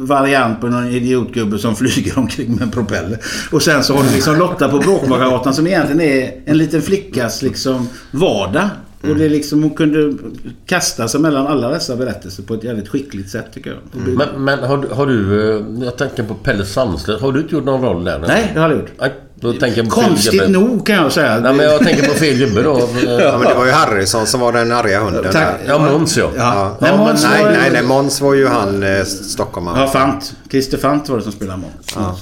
[0.00, 3.18] variant på någon idiotgubbe som flyger omkring med en propeller.
[3.50, 7.42] Och sen så har du liksom Lotta på Bråkmakargatan som egentligen är en liten flickas
[7.42, 8.68] liksom vardag.
[9.08, 10.18] Och det är liksom, hon kunde
[10.66, 13.78] kasta sig mellan alla dessa berättelser på ett jävligt skickligt sätt tycker jag.
[14.16, 15.50] Men, men har, du- har du...
[15.56, 17.20] eh, Jag tänker på Pelle Sandslöv.
[17.20, 18.18] Har du inte gjort någon roll där?
[18.28, 18.90] Nej, det har jag gjort.
[19.00, 21.40] Nej, då tänker jag på Konstigt nog kan jag säga.
[21.40, 22.78] Nej, men jag tänker på fel gubbe då.
[23.06, 25.54] Ja, men det var ju Harrison som var den arga hunden Tack.
[25.66, 26.30] Ja, Måns ja.
[26.36, 26.42] Ja.
[26.54, 26.76] Ja.
[26.80, 29.80] Nej, Måns nej, var- nej, nej, Måns var ju han eh, stockholmaren.
[29.80, 30.34] Ja, Fant.
[30.50, 31.72] Christer Fant var det som spelade Måns.
[31.96, 32.18] Ja.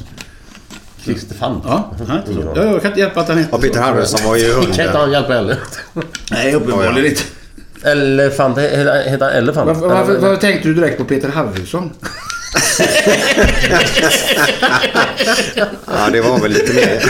[1.04, 1.64] Christer Fant.
[1.66, 2.52] Ja, han heter så.
[2.56, 3.80] Ja, jag kan inte hjälpa att han heter Och Peter så.
[3.80, 4.96] Harrison var ju Kan inte hunden.
[5.00, 5.56] han hjälpa heller?
[6.30, 7.22] Nej, uppenbarligen inte.
[7.82, 8.58] Elefant.
[8.58, 9.66] Heter han Elefant?
[9.66, 11.90] Varför, varför, varför tänkte du direkt på Peter Harrison?
[15.86, 17.02] Ja, det var väl lite mer.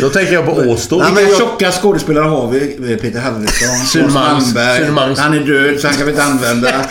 [0.00, 0.98] Då tänker jag på Åstol.
[1.02, 2.96] Nej, men Vilka jag- tjocka skådespelare har vi?
[2.96, 4.84] Peter Harrison, Sune Malmberg.
[5.16, 6.68] Han är död så han kan vi inte använda.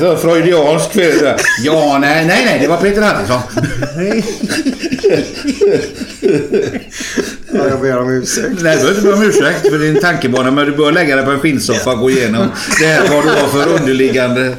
[0.00, 1.34] Så Freudiansk fel.
[1.64, 2.58] Ja, nej, nej, nej.
[2.60, 3.40] Det var Peter Harrison.
[7.52, 8.48] Ja, jag ber om ursäkt.
[8.62, 10.50] Nej, du behöver inte be om ursäkt för din tankebana.
[10.50, 12.48] Men du bör lägga dig på en skinnsoffa och gå igenom
[12.80, 14.54] det här, vad du har för underliggande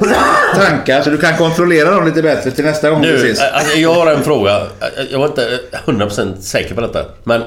[0.54, 1.02] tankar.
[1.02, 3.40] Så du kan kontrollera dem lite bättre till nästa gång vi Nu, ses.
[3.40, 4.62] alltså, jag har en fråga.
[5.10, 7.04] Jag var inte 100% säker på detta.
[7.24, 7.42] Men...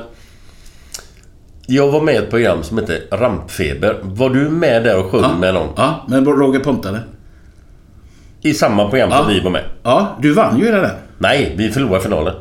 [1.67, 3.99] Jag var med i ett program som hette Rampfeber.
[4.01, 5.69] Var du med där och sjöng med någon?
[5.75, 6.99] Ja, men Roger Pontare.
[8.41, 9.63] I samma program som vi var med?
[9.83, 10.91] Ja, du vann ju hela den.
[11.17, 12.33] Nej, vi förlorade finalen.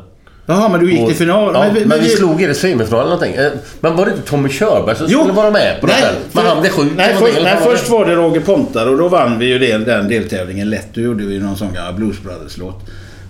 [0.45, 1.51] Jaha, men du gick till final.
[1.53, 3.35] Ja, men, vi, slog er i semifinalen eller någonting.
[3.45, 6.13] Eh, Men var det inte Tommy Körberg som skulle vara med på det här?
[6.31, 6.91] Men han blev sjuk.
[6.95, 10.07] Nej, någonting, nej, först var det Roger Pontare och då vann vi ju det, den
[10.07, 10.87] deltävlingen lätt.
[10.93, 12.81] Då gjorde vi någon sån gammal Blues Brothers-låt.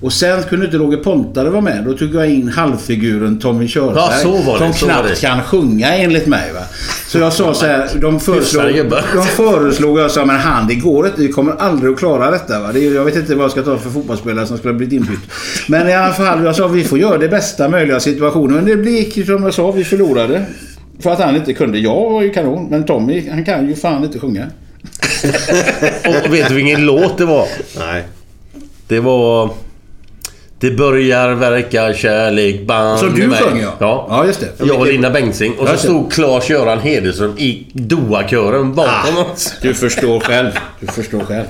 [0.01, 1.83] Och sen kunde inte Roger Pontare vara med.
[1.85, 3.95] Då tog jag in halvfiguren Tommy Körberg.
[3.95, 5.21] Ja, så var det, Som så knappt det.
[5.21, 6.53] kan sjunga enligt mig.
[6.53, 6.59] Va?
[7.07, 7.89] Så jag sa så här.
[8.01, 11.21] De föreslog, de föreslog jag sa men han det går inte.
[11.21, 12.59] Vi kommer aldrig att klara detta.
[12.59, 12.71] Va?
[12.73, 15.19] Det jag vet inte vad jag ska ta för fotbollsspelare som skulle ha blivit inbytt.
[15.67, 18.65] Men i alla fall, jag sa vi får göra det bästa möjliga situationen.
[18.65, 20.45] Men det gick som jag sa, vi förlorade.
[20.99, 21.77] För att han inte kunde.
[21.79, 22.67] Jag var ju kanon.
[22.69, 24.45] Men Tommy, han kan ju fan inte sjunga.
[26.25, 27.47] Och vet du vilken låt det var?
[27.79, 28.03] Nej.
[28.87, 29.49] Det var...
[30.59, 33.73] Det börjar verka kärlek band Som du sjöng, ja.
[33.79, 34.07] ja.
[34.09, 34.65] Ja, just det.
[34.65, 35.53] Jag och Linda Bengtzing.
[35.59, 39.53] Och så stod Claes-Göran Hederström i Doa-kören bakom oss.
[39.61, 40.51] Du förstår själv.
[40.79, 41.45] Du förstår själv.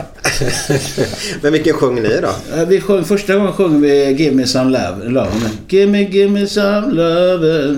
[1.42, 2.64] Men vilken sjöng ni då?
[2.68, 5.10] Vi sjöng, första gången sjöng vi Give me some love.
[5.10, 5.32] love.
[5.68, 7.76] Give me, give me some love.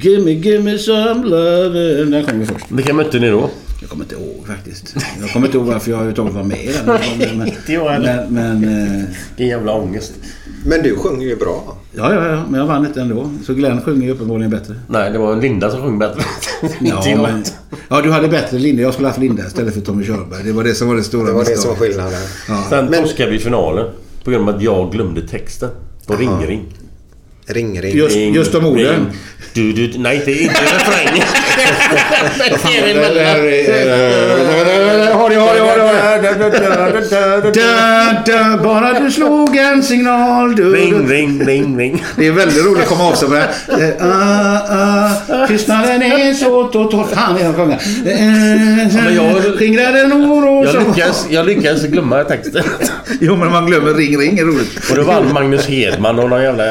[0.00, 2.04] Give me, give me some love.
[2.04, 2.64] Den sjöng vi först.
[2.68, 3.50] Vilka mötte ni då?
[3.84, 4.96] Jag kommer inte ihåg faktiskt.
[5.20, 6.86] Jag kommer inte ihåg varför jag överhuvudtaget var med i den.
[7.38, 8.26] Men, Inte jag heller.
[8.30, 9.02] men, men, eh,
[9.36, 10.12] Vilken jävla ångest.
[10.66, 11.76] Men du sjunger ju bra.
[11.92, 13.30] ja, ja, ja, men jag vann inte ändå.
[13.46, 14.74] Så Glenn sjunger ju uppenbarligen bättre.
[14.88, 16.20] Nej, det var Linda som sjöng bättre.
[16.80, 17.44] Ja, men,
[17.88, 18.82] ja, du hade bättre Linda.
[18.82, 20.42] Jag skulle haft Linda istället för Tommy Körberg.
[20.44, 22.12] Det var det som var det stora Det var det som var skillnaden.
[22.48, 22.64] Ja.
[22.70, 23.86] Sen Men- torskade vi finalen.
[24.24, 25.68] På grund av att jag glömde texten.
[26.06, 26.62] På ring-ring.
[27.46, 27.96] Ring, ring.
[27.96, 29.12] Just, just de orden.
[29.54, 31.22] Du, du, nej, det är inte refräng.
[35.14, 35.74] Har jag, har jag, har.
[37.52, 40.56] Da, da, bara du slog en signal.
[40.56, 42.04] Du, Ring, ring, ring, ring.
[42.16, 43.84] Det är väldigt roligt att komma av sig med det.
[43.84, 47.06] Eh, ah, ah, Tystnaden är så total.
[47.08, 47.54] Fan, jag
[49.16, 50.84] jag- Skingrar den oro Jag som...
[50.88, 52.64] lyckas, jag lyckas glömma texten.
[53.20, 54.90] Jo, men man glömmer ring, ring är roligt.
[54.90, 56.64] Och det var Magnus Hedman och någon jävla...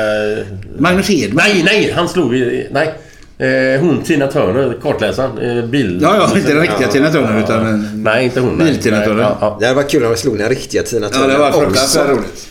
[0.79, 1.45] Magnus Hedman.
[1.47, 1.91] Nej, nej!
[1.95, 2.67] Han slog i...
[2.71, 2.93] Nej.
[3.37, 5.37] Eh, hon Tina Turner, kartläsaren.
[5.57, 5.99] Eh, bil...
[6.01, 8.03] Ja, ja, inte den riktiga Tina Turner utan en...
[8.03, 8.57] Nej, inte hon.
[8.57, 9.21] Bil-Tina Turner.
[9.21, 9.57] Ja, ja.
[9.59, 11.59] Det hade varit kul om de slog den riktiga Tina Ja, Turner det var också.
[11.61, 12.47] fruktansvärt roligt.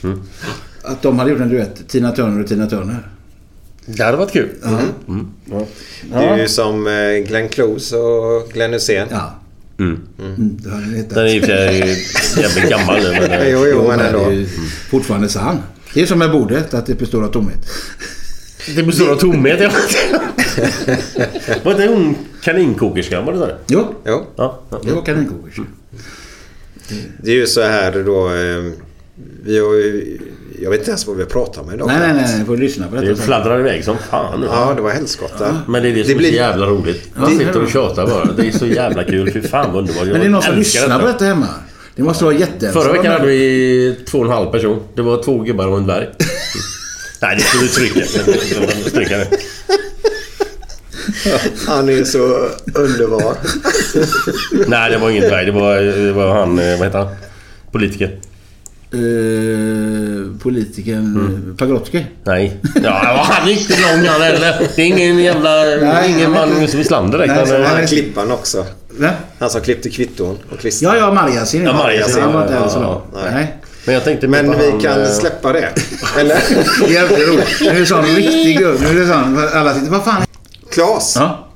[0.83, 1.89] Att de hade gjort en duett.
[1.89, 2.97] Tina Turner och Tina Turner.
[3.87, 4.49] Det hade varit kul.
[6.13, 9.09] Det är ju som eh, Glenn Close och Glenn Hysén.
[9.11, 9.35] Ja.
[9.79, 10.01] Mm.
[10.19, 10.57] Mm.
[11.09, 11.79] Den är i och för sig
[12.43, 13.11] jävligt gammal nu.
[13.21, 14.25] Men, Jo, jo, men det ändå.
[14.25, 14.47] är ju
[14.91, 15.59] fortfarande sann.
[15.95, 17.67] Det är som med bordet, att det består av tomhet.
[18.77, 19.61] det består av tomhet.
[19.61, 19.71] Ja.
[21.63, 23.25] var inte hon kaninkokerskan?
[23.25, 23.57] Var det?
[23.67, 24.27] Jo, Jo.
[24.37, 24.61] Ja.
[24.71, 24.81] ja.
[24.85, 25.55] det var kaninkokers.
[27.23, 28.27] Det är ju så här då.
[28.29, 28.73] Eh,
[29.45, 30.19] vi har ju,
[30.63, 31.87] jag vet inte ens vad vi pratar om idag.
[31.87, 32.47] Nej, nej, nej, nej.
[32.47, 33.23] Får lyssna på Det detta.
[33.23, 34.47] fladdrar iväg som fan nu.
[34.47, 35.63] Ja, det var helskotta.
[35.69, 37.11] Men det är det, Det som är blir- så jävla roligt.
[37.17, 38.25] Man det- sitter och tjatar bara.
[38.33, 39.31] Det är så jävla kul.
[39.33, 40.07] Fy fan vad underbart.
[40.07, 41.47] Men det är någon som lyssnar på detta hemma.
[41.97, 42.85] Det måste vara jätteensamt.
[42.85, 44.83] Förra veckan hade vi två och en halv person.
[44.95, 46.09] Det var två gubbar och en dvärg.
[47.23, 48.05] Nej, det skulle vi stryka.
[48.91, 49.29] Stryka det.
[51.67, 52.19] Han är så
[52.75, 53.35] underbar.
[54.67, 55.47] Nej, det var ingen dvärg.
[55.47, 56.59] Det var, det var han...
[56.59, 57.09] eh, Vad heter han?
[57.73, 58.19] Politiker.
[58.95, 61.57] Uh, politikern mm.
[61.57, 62.05] Pagrotsky.
[62.25, 62.57] Nej.
[62.85, 64.69] Ja, han är inte lång han heller.
[64.77, 65.51] Det är ingen jävla...
[65.65, 67.49] Nej, ingen man Wislander direkt.
[67.51, 68.67] Nej, Han är- klipparen också.
[69.39, 70.99] Han som klippte kvitton och klistrade.
[70.99, 71.65] Ja, ja, Marjasin.
[71.65, 73.33] Ja, Marjasin, Han var inte nej.
[73.33, 73.57] Nej.
[73.87, 75.69] Men jag tänkte Men vi han, kan eh, släppa det.
[76.19, 76.37] Eller?
[76.89, 77.61] Jävligt roligt.
[77.61, 78.81] Nu är det sån riktig gubb.
[78.81, 79.49] Nu är det sån...
[79.55, 79.91] Alla sitter...
[79.91, 80.23] Vad fan?
[80.71, 81.49] Klas, Ja.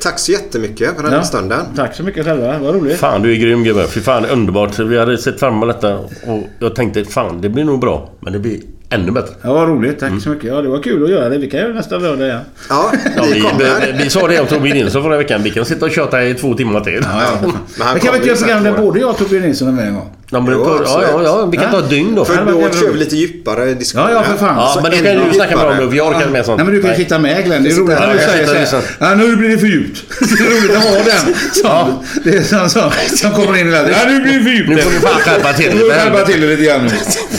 [0.00, 1.24] tack så jättemycket för den här ja.
[1.24, 1.66] stunden.
[1.76, 2.58] Tack så mycket själva.
[2.58, 2.98] Vad roligt.
[2.98, 3.86] Fan, du är grym gubbe.
[3.88, 4.78] Fy fan, underbart.
[4.78, 8.10] Vi hade sett fram emot detta och jag tänkte fan, det blir nog bra.
[8.20, 8.60] Men det blir
[8.94, 9.34] ännu bättre.
[9.42, 9.98] Ja, vad roligt.
[9.98, 10.44] Tack så mycket.
[10.44, 11.38] Ja, det var kul att göra det.
[11.38, 12.40] Vi kan göra det nästa lördag igen.
[12.68, 13.44] Ja, Ja, vi
[13.92, 15.42] vi, vi, sa det om Torbjörn Nilsson förra veckan.
[15.42, 17.00] Vi kan sitta och köta i två timmar till.
[17.02, 17.38] Ja, ja.
[17.42, 17.52] Men
[17.86, 19.86] han Men kan vi inte göra program där både jag och Torbjörn Nilsson är med
[19.88, 20.10] en gång?
[20.34, 22.24] Ja, men, Jo, ja, ja, ja, vi kan ta ett dygn då.
[22.24, 22.98] För Ja, då kör vi roligt.
[23.00, 24.10] lite djupare diskussioner.
[24.12, 24.56] Ja, ja, för fan.
[24.56, 25.96] Ja, men då kan du snacka dem då.
[25.96, 26.56] Jag orkar inte med sånt.
[26.56, 26.98] Nej, men du kan Nej.
[26.98, 27.62] sitta med Glenn.
[27.64, 28.84] Det är roligt Ja, när du säger så här.
[28.98, 30.02] Ja, nu blir det för djupt.
[30.20, 31.34] Det är roligt att ha den.
[31.52, 33.92] Som, Det är sån som, som kommer in i världen.
[33.92, 34.68] Ja, nu blir det för djupt.
[34.68, 35.98] Nu får du fan skärpa till Nu får du dig.
[36.00, 36.90] skärpa till dig lite grann nu.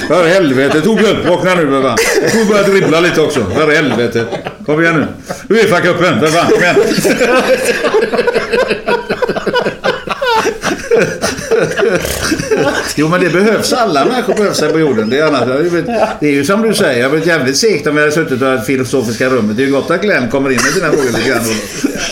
[0.07, 0.81] För helvete.
[0.81, 1.97] Torbjörn, vakna nu för fan.
[2.23, 3.39] Du får börja dribbla lite också.
[3.55, 4.25] För helvete.
[4.65, 4.95] Kom igen
[5.49, 5.55] nu.
[5.55, 6.49] Uefa-cupen, för fan.
[6.51, 6.75] Kom igen.
[12.95, 13.73] Jo men det behövs.
[13.73, 15.09] Alla människor behövs här på jorden.
[15.09, 15.41] Det är, annars,
[16.19, 16.97] det är ju- det som du säger.
[16.97, 19.57] Det har varit jävligt segt om vi hade suttit och haft filosofiska rummet.
[19.57, 21.39] Det är ju gott att Glenn kommer in med sina frågor lite grann.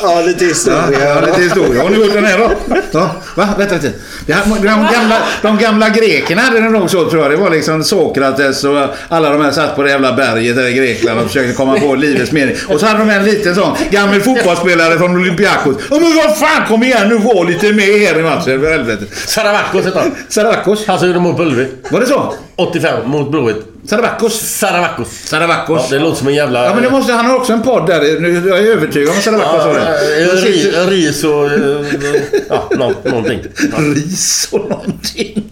[0.01, 0.83] Ja, lite historia.
[1.01, 1.83] ja, lite historia.
[1.83, 2.51] Har ni hört den här då?
[2.91, 3.49] Ja, va?
[3.57, 3.91] Vänta lite.
[4.25, 7.31] Det här, de, gamla, de gamla grekerna hade det nog så tror jag.
[7.31, 8.77] Det var liksom Sokrates och
[9.09, 11.95] alla de här satt på det jävla berget där i Grekland och försökte komma på
[11.95, 12.55] livets mening.
[12.67, 15.75] Och så hade de en liten sån gammal fotbollsspelare från Olympiakos.
[15.89, 19.05] Men vad fan kom igen nu var lite med här i matchen för helvete.
[19.35, 20.15] Saravakos heter han.
[20.29, 20.85] Saravakos.
[20.87, 21.67] Han som gjorde mål på Ullevi.
[21.89, 22.33] Var det så?
[22.55, 23.55] 85 mot Blåvitt.
[23.87, 24.39] Saravakos.
[24.41, 25.07] Saravakos.
[25.25, 25.81] Saravakos.
[25.91, 26.65] Ja, det låter som en jävla...
[26.65, 28.19] Ja men det måste, han har också en podd där.
[28.19, 30.19] Nu, jag är övertygad om att Saravakos har det.
[30.21, 31.45] Ja, De sitter- ri- ris och...
[31.51, 33.39] eh, Ja, nå- någonting.
[33.71, 33.77] Ja.
[33.77, 35.43] Ris och någonting.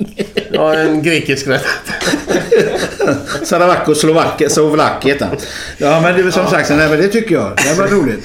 [0.52, 1.66] Ja, en grekisk rätt.
[3.44, 4.50] Saravakos Slovakien
[5.02, 5.38] heter han.
[5.78, 7.52] Ja men det är som sagt, nej, men det tycker jag.
[7.68, 8.24] Det var roligt.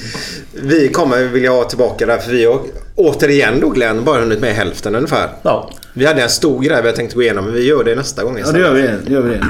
[0.53, 2.59] Vi kommer vilja ha tillbaka det här för vi har
[2.97, 5.29] återigen då Glenn bara hunnit med hälften ungefär.
[5.41, 5.71] Ja.
[5.93, 8.33] Vi hade en stor grej vi tänkte gå igenom men vi gör det nästa gång
[8.37, 8.61] Ja istället.
[8.61, 9.13] det gör vi det.
[9.13, 9.45] gör vi det.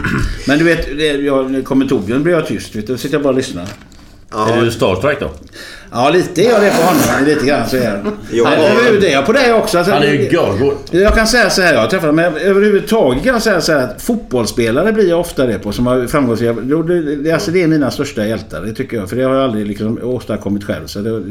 [0.47, 2.75] Men du vet, det, jag, kommer Torbjörn blir jag tyst.
[2.75, 2.93] Vet du.
[2.93, 3.67] Då sitter jag bara och lyssnar.
[4.35, 5.31] Är du starstruck då?
[5.91, 7.25] Ja lite är jag det på honom.
[7.25, 8.11] Lite grann så är jag.
[8.31, 8.43] Jo.
[8.43, 9.77] Nej, överhuvud- det är på dig också.
[9.77, 10.73] Alltså, Han är ju görgod.
[10.91, 13.79] Jag kan säga så här, jag har träffat men överhuvudtaget kan jag säga så här
[13.83, 16.49] att fotbollsspelare blir jag ofta det på som har framgångsrika.
[17.33, 19.09] Alltså det är mina största hjältar, det tycker jag.
[19.09, 20.85] För det har jag aldrig liksom åstadkommit själv.
[20.87, 21.23] Så, det,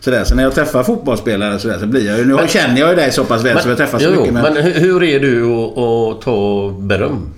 [0.00, 0.24] så, där.
[0.24, 2.24] så när jag träffar fotbollsspelare så, där, så blir jag ju...
[2.24, 4.34] Nu Men- känner jag ju dig så pass väl så jag träffar så jo, mycket.
[4.34, 7.28] men hur, hur är du att ta beröm?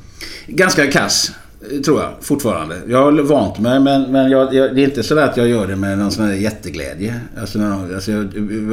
[0.47, 1.33] Ganska kass.
[1.85, 2.77] Tror jag fortfarande.
[2.89, 5.67] Jag har vant mig men, men jag, jag, det är inte så att jag gör
[5.67, 7.21] det med någon sån här jätteglädje.
[7.41, 7.59] Alltså,
[7.95, 8.27] alltså jag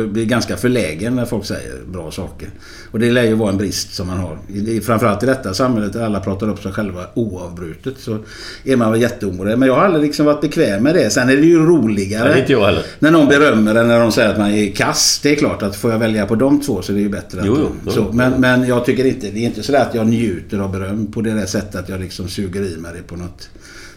[0.09, 2.49] blir ganska förlägen när folk säger bra saker.
[2.91, 4.37] Och det lär ju vara en brist som man har.
[4.47, 8.17] I, framförallt i detta samhället där alla pratar upp sig själva oavbrutet så
[8.63, 9.57] är man väl jätteomoralisk.
[9.57, 11.09] Men jag har aldrig liksom varit bekväm med det.
[11.09, 12.29] Sen är det ju roligare.
[12.29, 12.83] Nej, inte jag heller.
[12.99, 15.19] När någon berömmer en när de säger att man är kass.
[15.23, 17.41] Det är klart att får jag välja på de två så är det ju bättre.
[17.45, 20.59] Jo, jo, så, men, men jag tycker inte, det är inte sådär att jag njuter
[20.59, 23.49] av beröm på det där sättet att jag liksom suger i mig det på något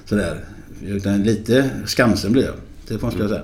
[0.04, 0.44] sådär
[0.86, 2.54] Utan lite skamsen blir jag.
[2.88, 3.42] Det måste jag säga.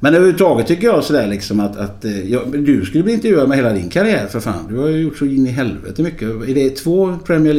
[0.00, 3.58] Men överhuvudtaget tycker jag sådär liksom att, att eh, jag, du skulle bli intervjuad med
[3.58, 4.66] hela din karriär för fan.
[4.68, 6.28] Du har ju gjort så in i helvete mycket.
[6.28, 7.54] Är det två Premier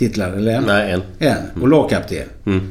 [0.00, 0.64] League-titlar eller en?
[0.64, 1.02] Nej, en.
[1.18, 1.62] En.
[1.62, 2.18] Och lagkapten.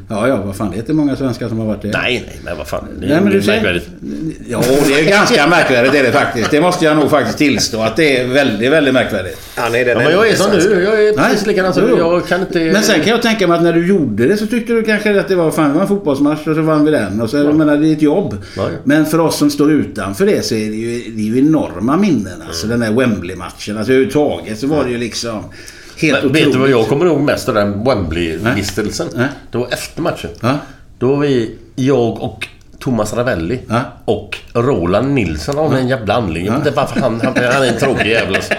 [0.09, 0.71] Ja, ja, vad fan.
[0.71, 1.87] Det är inte många svenskar som har varit det.
[1.87, 2.87] Nej, nej, men vad fan.
[2.99, 3.51] Det är Nej, men du ser.
[3.51, 3.89] märkvärdigt.
[4.49, 6.51] Ja, det är ganska märkvärdigt är det faktiskt.
[6.51, 9.39] Det måste jag nog faktiskt tillstå att det är väldigt, väldigt märkvärdigt.
[9.55, 10.83] Han är den Ja, men jag är som du.
[10.83, 11.97] Jag är precis Nej, likadan som du.
[11.97, 12.59] Jag kan inte...
[12.59, 15.19] Men sen kan jag tänka mig att när du gjorde det så tyckte du kanske
[15.19, 17.21] att det var, fan, det var en fotbollsmatch och så vann vi den.
[17.21, 18.37] Och så, jag menar, det är ett jobb.
[18.57, 18.77] Ja, ja.
[18.83, 21.97] Men för oss som står utanför det så är det ju, det är ju enorma
[21.97, 22.41] minnen.
[22.47, 23.77] Alltså den där Wembley-matchen.
[23.77, 25.43] Alltså överhuvudtaget så var det ju liksom
[25.97, 29.07] helt Men vet du vad jag kommer ihåg mest av den Wembley-vistelsen?
[29.51, 30.29] Det var efter matchen.
[30.41, 30.57] Ja.
[30.99, 32.47] Då var vi, jag och
[32.79, 33.81] Thomas Ravelli Ja.
[34.05, 36.45] och Roland Nilsson av en jävla anledning.
[36.45, 38.53] Jag vet inte varför han, han, han är en tråkig jävel alltså.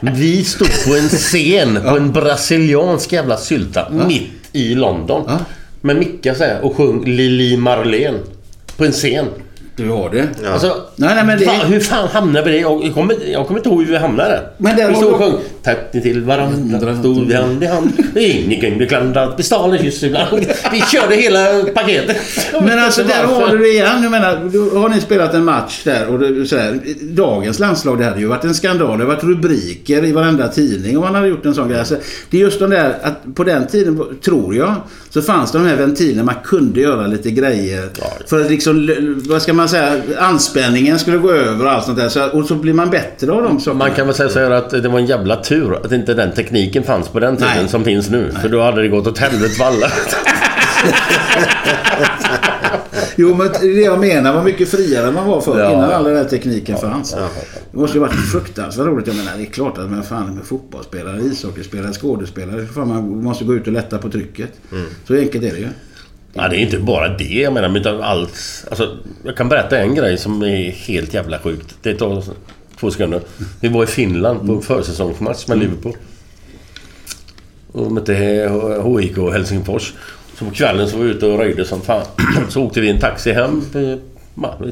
[0.00, 5.24] Vi stod på en scen på en brasiliansk jävla sylta mitt i London.
[5.28, 5.38] Ja.
[5.80, 8.18] Med Micka så här, och sjöng Lili Marlene.
[8.76, 9.26] På en scen.
[9.76, 10.48] Du har det.
[10.52, 12.60] Alltså, Nej, nej, men det- fan, hur fan hamnade vi där?
[12.60, 14.40] Jag, kommer, jag kommer inte ihåg hur vi hamnade.
[14.58, 17.92] Men där vi stod och sjöng Tätt till varandra, stod vi hand i hand.
[18.16, 20.46] Ingen kunde klandra, vi stal en kyss ibland.
[20.72, 22.16] Vi körde hela paketet.
[22.52, 24.02] Men alltså där har du det igen.
[24.02, 28.04] Jag menar, då har ni spelat en match där och det, sådär, dagens landslag det
[28.04, 28.98] hade ju varit en skandal.
[28.98, 31.78] Det har varit rubriker i varenda tidning om man hade gjort en sån grej.
[31.78, 31.96] Alltså,
[32.30, 34.74] det är just de där att på den tiden, tror jag,
[35.10, 37.88] så fanns det de här ventilerna man kunde göra lite grejer.
[38.26, 38.88] För att liksom,
[39.28, 42.08] vad ska man säga, anspänningen skulle gå över och allt sånt där.
[42.08, 43.84] Så, och så blir man bättre av de sakerna.
[43.84, 46.32] Man kan väl säga så här att det var en jävla tur att inte den
[46.32, 47.68] tekniken fanns på den tiden Nej.
[47.68, 48.32] som finns nu.
[48.42, 49.86] För då hade det gått åt helvete för alla.
[53.18, 54.34] Jo, men det jag menar.
[54.34, 55.72] Vad mycket friare man var förr Ja.
[55.72, 57.12] innan all den där tekniken fanns.
[57.72, 59.06] Det måste ju varit fruktansvärt roligt.
[59.06, 62.66] Jag menar, det är klart att man fan med fotbollsspelare, ishockeyspelare, skådespelare.
[62.66, 64.48] Fan, man måste gå ut och lätta på trycket.
[65.08, 65.68] Så enkelt är det ju.
[66.36, 68.64] Ja, det är inte bara det jag menar, utan allt...
[68.68, 71.74] Alltså, jag kan berätta en grej som är helt jävla sjukt.
[71.82, 72.22] Det tar
[72.80, 73.20] två sekunder.
[73.60, 75.96] Vi var i Finland på en försäsongsmatch med Liverpool.
[77.72, 78.14] Och mötte
[79.00, 79.92] HIK och Helsingfors.
[80.38, 82.06] Så på kvällen så var vi ute och röjde som fan.
[82.48, 83.62] Så åkte vi en taxi hem.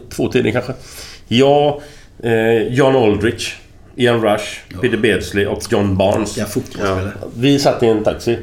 [0.08, 0.72] två tiden kanske.
[1.28, 1.80] Jag,
[2.22, 3.54] eh, John Aldrich,
[3.96, 4.44] Ian Rush,
[4.80, 6.36] Peter Beardsley och John Barnes.
[6.36, 7.12] Ja, fotbollsspelare.
[7.36, 8.38] Vi satt i en taxi.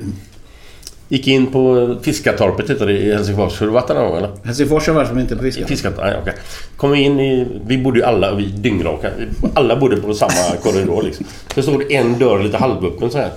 [1.11, 3.59] Gick in på Fiskartorpet heter det i Helsingfors.
[3.59, 4.29] Har du varit där någon gång eller?
[4.43, 5.67] Helsingfors har varit som inte på fiskat.
[5.67, 5.93] Fiskat?
[5.97, 6.33] Nej, okej.
[6.77, 7.47] Kom in i...
[7.65, 9.11] Vi bodde ju alla, vi dyngraka.
[9.53, 11.25] Alla bodde på samma korridor liksom.
[11.55, 13.31] Så stod det en dörr lite halvöppen så här.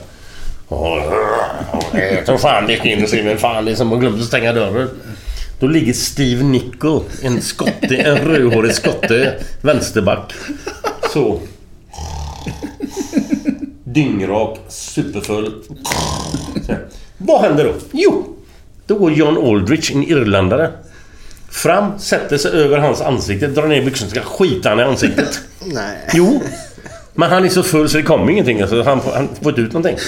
[1.93, 4.27] Jag tror fan det gick in och se men fan det är som glömt att
[4.27, 4.89] stänga dörren.
[5.61, 10.33] Då ligger Steve Nicol, en skotte, en rödhårig skotte, vänsterback.
[11.13, 11.41] Så.
[13.85, 15.53] Dyngrak, superfull.
[16.67, 16.75] Så.
[17.19, 17.73] Vad händer då?
[17.93, 18.37] Jo,
[18.87, 20.71] då går John Aldrich, en irländare.
[21.51, 25.41] Fram, sätter sig över hans ansikte, drar ner byxorna ska skita han i ansiktet.
[25.65, 25.97] Nej.
[26.15, 26.43] Jo.
[27.15, 28.61] Men han är så full så det kommer ingenting.
[28.61, 29.99] Alltså, han, han får inte ut någonting.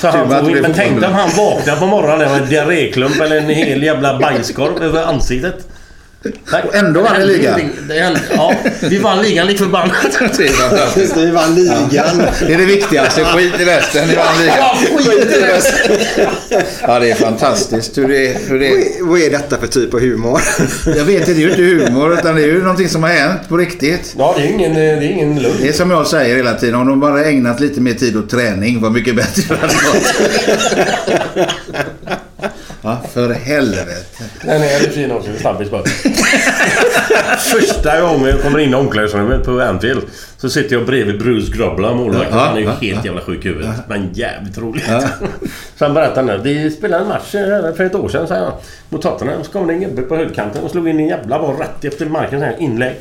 [0.00, 3.36] Så han får, men tänk dig om han vaknar på morgonen med en diarréklump eller
[3.36, 5.68] en hel jävla bajskorv över ansiktet.
[6.52, 7.60] Nej, Och ändå vann ni ligan.
[7.60, 7.88] ingenting.
[7.88, 10.04] Det hände, ja, vi vann ligan lik förbannat.
[10.20, 11.14] Är.
[11.24, 12.22] Vi vann ligan.
[12.46, 13.24] Det är det viktigaste.
[13.24, 14.08] Skit i västen.
[14.08, 14.56] Ni vann ligan.
[14.58, 15.62] Ja, skit i det.
[16.82, 20.00] Ja, det är fantastiskt hur det, hur det Vad- Vad är detta för typ av
[20.00, 20.40] humor?
[20.96, 23.10] Jag vet inte, det är ju inte humor utan det är ju någonting som har
[23.10, 24.14] hänt på riktigt.
[24.18, 25.54] Ja, det är ingen, det är ingen lugn.
[25.60, 28.30] Det är som jag säger hela tiden, om de bara ägnat lite mer tid åt
[28.30, 30.14] träning, vad mycket bättre det hade gått.
[32.88, 33.94] Ja, för helvete.
[34.44, 35.30] Den är lite fin också.
[35.40, 35.82] Snabbis bara.
[37.38, 40.02] Första gången jag kommer in i omklädningsrummet på Anfield
[40.36, 42.38] så sitter jag bredvid Bruce Grobbler, målvakten.
[42.38, 43.70] Ja, Han är ju ja, helt jävla sjuk i huvudet.
[43.88, 44.84] Men jävligt roligt.
[45.78, 46.40] Så han berättar nu.
[46.42, 48.52] Vi spelade en match eh, för ett år sedan, säger han.
[48.88, 49.44] Mot Tottenham.
[49.44, 52.06] Så kom det en gubbe på högkanten och slog in en jävla boll rätt efter
[52.06, 52.40] marken.
[52.40, 52.94] Så här, inlägg.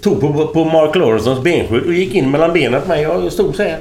[0.00, 3.06] Tog på, på Mark Lawrensons benskydd och gick in mellan benen på mig.
[3.06, 3.78] och Jag stod så här.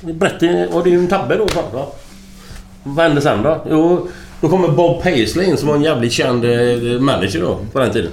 [0.00, 1.48] Berättade, och det är ju en tabbe då.
[1.48, 1.92] Så, ja.
[2.82, 3.60] Vad hände sen då?
[3.70, 4.08] Jo,
[4.44, 7.92] då kommer Bob Paisley in som var en jävligt känd eh, manager då på den
[7.92, 8.10] tiden.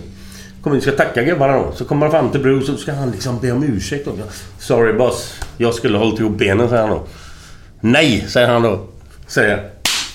[0.64, 1.72] Kommer in ska tacka gubbarna då.
[1.76, 4.12] Så kommer han fram till Bruce och så ska han liksom be om ursäkt då.
[4.60, 5.34] Sorry boss.
[5.58, 7.04] Jag skulle ha hållit ihop benen, säger han då.
[7.80, 8.88] Nej, säger han då.
[9.28, 9.70] Säger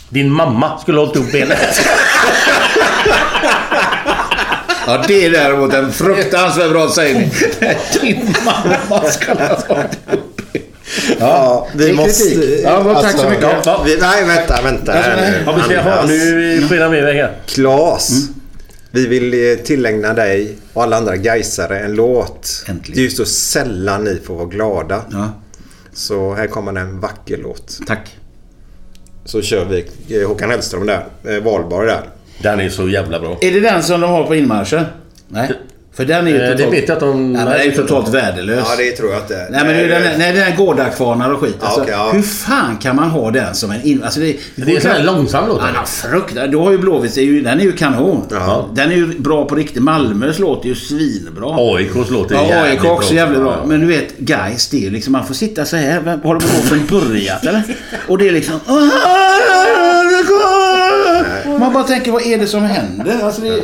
[0.09, 1.57] Din mamma skulle ha hållit ihop benen.
[4.89, 7.31] Ja, det är däremot en fruktansvärt bra sägning.
[8.01, 10.36] Din mamma ska ha varit uppe.
[11.21, 12.61] Ja, det är kritik.
[12.65, 13.49] Ja, vad- tack så mycket.
[13.65, 14.93] Ja, vi, nej, vänta, vänta.
[15.57, 16.07] vi ska ha.
[16.07, 17.33] Nu skenar vi iväg här.
[17.47, 18.29] Klas.
[18.91, 22.65] Vi vill eh, tillägna dig och alla andra Gaisare en låt.
[22.69, 22.95] Äntligen.
[22.97, 25.03] Det är ju så sällan ni får vara glada.
[25.13, 25.29] Ja,
[25.93, 27.79] Så här kommer en vacker låt.
[27.87, 28.17] tack.
[29.25, 29.87] så kör vi
[30.23, 31.07] eh, Håkan Hellström där.
[31.29, 32.03] Eh, Valborg där.
[32.43, 33.39] Den är så jävla bra.
[33.41, 34.85] Är det den som de har på inmarschen?
[35.29, 35.51] Nej.
[35.97, 36.59] För den är ju Eh, totalt...
[36.59, 38.67] det vet jag inte om- Nej, men den är ju totalt värdelös.
[38.71, 39.47] Ja, det tror jag inte.
[39.51, 41.57] Nej men det är den, nej, den är gårdakvarnar och skit.
[41.61, 42.11] Alltså, okej, ja.
[42.13, 44.03] Hur fan kan man ha den som en in...
[44.05, 45.61] Alltså det, Det är en sån här långsam låt.
[45.75, 46.51] Ja, fruktansvärt.
[46.51, 48.23] Du har ju Blåvitt, är den är ju kanon.
[48.75, 49.83] Den är ju bra på riktigt.
[49.83, 51.47] Malmös låter ju svinbra.
[51.59, 53.57] AIKs låter Ja, jävligt AIK bra också jävligt bra.
[53.63, 53.67] Ja.
[53.67, 56.01] Men du vet, guys, det är ju liksom, man får sitta så här.
[56.25, 57.63] Har de låten börjat eller?
[58.09, 58.61] Och det är liksom...
[61.67, 63.21] Man bara tänker, vad är det som händer?
[63.23, 63.63] Alltså det,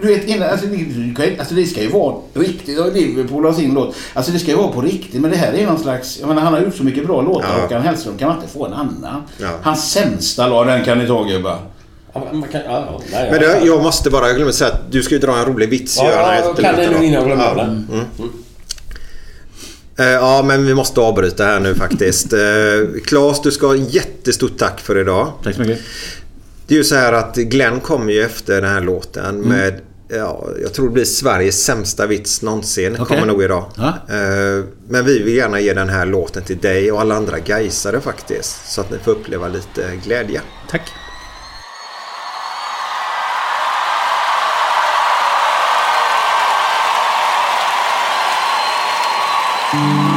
[0.00, 2.78] du vet, innan, alltså, det, alltså det ska ju vara riktigt.
[2.78, 3.96] Och Liverpool har sin låt.
[4.14, 5.20] Alltså det ska ju vara på riktigt.
[5.20, 6.18] Men det här är någon slags...
[6.20, 7.48] Jag menar, han har gjort så mycket bra låtar.
[7.56, 7.62] Ja.
[7.62, 9.22] Håkan Hellström kan man inte få en annan.
[9.38, 9.48] Ja.
[9.62, 11.58] Hans sämsta låt, den kan ni ta gubbar.
[13.12, 15.68] Men du, jag måste bara, jag glömde säga att du ska ju dra en rolig
[15.68, 15.98] vits.
[16.02, 17.54] Ja, kan det nu innan jag glömmer ja.
[17.54, 17.88] den.
[17.92, 18.30] Mm.
[19.98, 22.32] Eh, Ja, men vi måste avbryta här nu faktiskt.
[22.32, 22.38] Eh,
[23.06, 25.32] Claes, du ska ha jättestort tack för idag.
[25.42, 25.80] Tack så mycket.
[26.66, 30.48] Det är ju så här att Glenn kommer ju efter den här låten med Ja,
[30.62, 32.92] jag tror det blir Sveriges sämsta vits någonsin.
[32.92, 33.06] Okej.
[33.06, 33.64] Kommer nog idag.
[33.76, 33.88] Ja.
[33.88, 38.00] Eh, Men vi vill gärna ge den här låten till dig och alla andra gaisare
[38.00, 38.72] faktiskt.
[38.72, 40.40] Så att ni får uppleva lite glädje.
[40.70, 40.82] Tack.
[49.72, 50.13] Ja,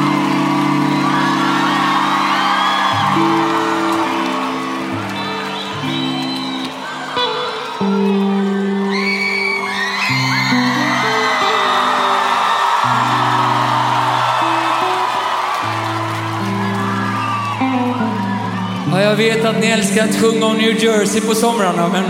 [19.17, 22.03] vet att ni älskar att sjunga om New Jersey på somrarna, men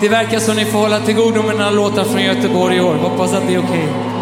[0.00, 2.94] det verkar som ni får hålla till godo med några låtar från Göteborg i år.
[2.94, 3.84] Hoppas att det är okej.
[3.84, 4.15] Okay.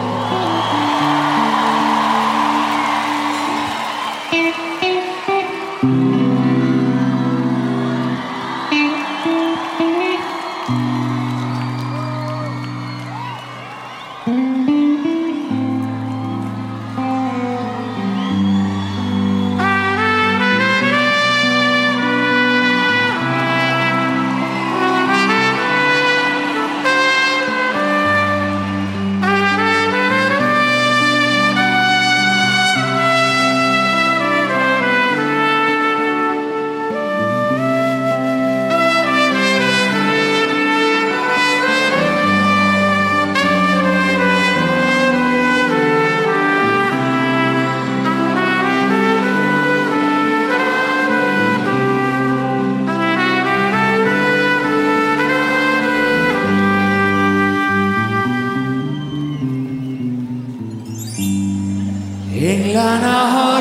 [62.40, 63.53] Har åkt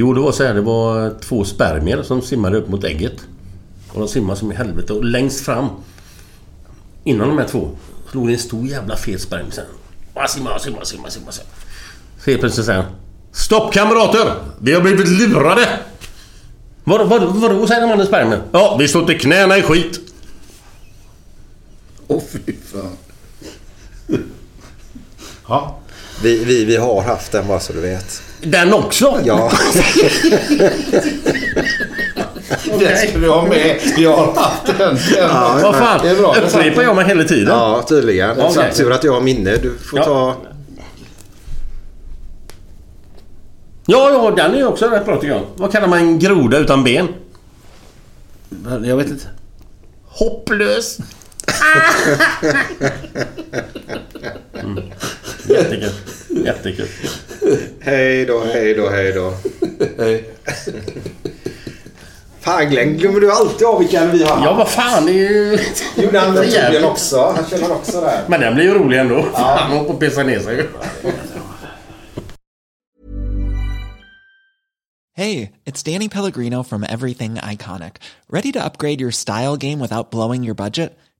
[0.00, 0.54] Jo, det var så här.
[0.54, 3.16] Det var två spermier som simmade upp mot ägget.
[3.92, 4.92] Och de simmade som i helvete.
[4.92, 5.68] Och längst fram,
[7.04, 7.70] innan de här två,
[8.10, 9.64] slog det en stor jävla fet spermie sen.
[10.14, 11.32] Och simma, simma, simma, simma.
[11.32, 11.42] Så
[12.26, 12.90] helt plötsligt säger han
[13.32, 14.34] Stopp kamrater!
[14.60, 15.68] Vi har blivit lurade!
[16.84, 18.40] Vad, vad, vadå, säger mannen spermien?
[18.52, 20.00] Ja, vi står till knäna i skit.
[22.08, 22.96] Åh fy fan.
[25.48, 25.77] Ja.
[26.22, 28.22] Vi, vi, vi har haft den bara så du vet.
[28.40, 29.20] Den också?
[29.24, 29.52] Ja.
[32.78, 33.80] Det skulle du ha med.
[33.96, 34.76] Jag har haft den.
[34.78, 34.98] den.
[35.16, 36.34] Ja, Vad fan, Det är bra.
[36.36, 37.46] upprepar jag mig hela tiden?
[37.48, 38.40] Ja, tydligen.
[38.40, 38.72] Okay.
[38.72, 39.56] Tur att jag har minne.
[39.56, 40.04] Du får Ja.
[40.04, 40.36] ta...
[43.86, 45.42] Ja, ja, den är ju också rätt bra tycker jag.
[45.56, 47.08] Vad kallar man en groda utan ben?
[48.84, 49.26] Jag vet inte.
[50.06, 50.98] Hopplös.
[54.54, 54.82] mm.
[55.48, 55.92] Jättekul.
[56.44, 56.88] Jättekul.
[57.80, 59.32] Hej då, hej då, hej då.
[62.40, 64.44] Fan Glenn, glömmer du alltid av vilka vi har?
[64.44, 65.06] Ja, vad fan.
[65.06, 65.58] Det är ju...
[65.96, 66.34] Gjorde han.
[66.34, 67.34] Torbjörn också?
[67.36, 68.24] Han känner också där.
[68.28, 69.24] Men den blir ju rolig ändå.
[69.34, 70.66] Han håller på att pissa ner sig.
[75.16, 77.94] Hey, it's Danny Pellegrino from Everything Iconic.
[78.30, 80.98] Ready to upgrade your style game without blowing your budget?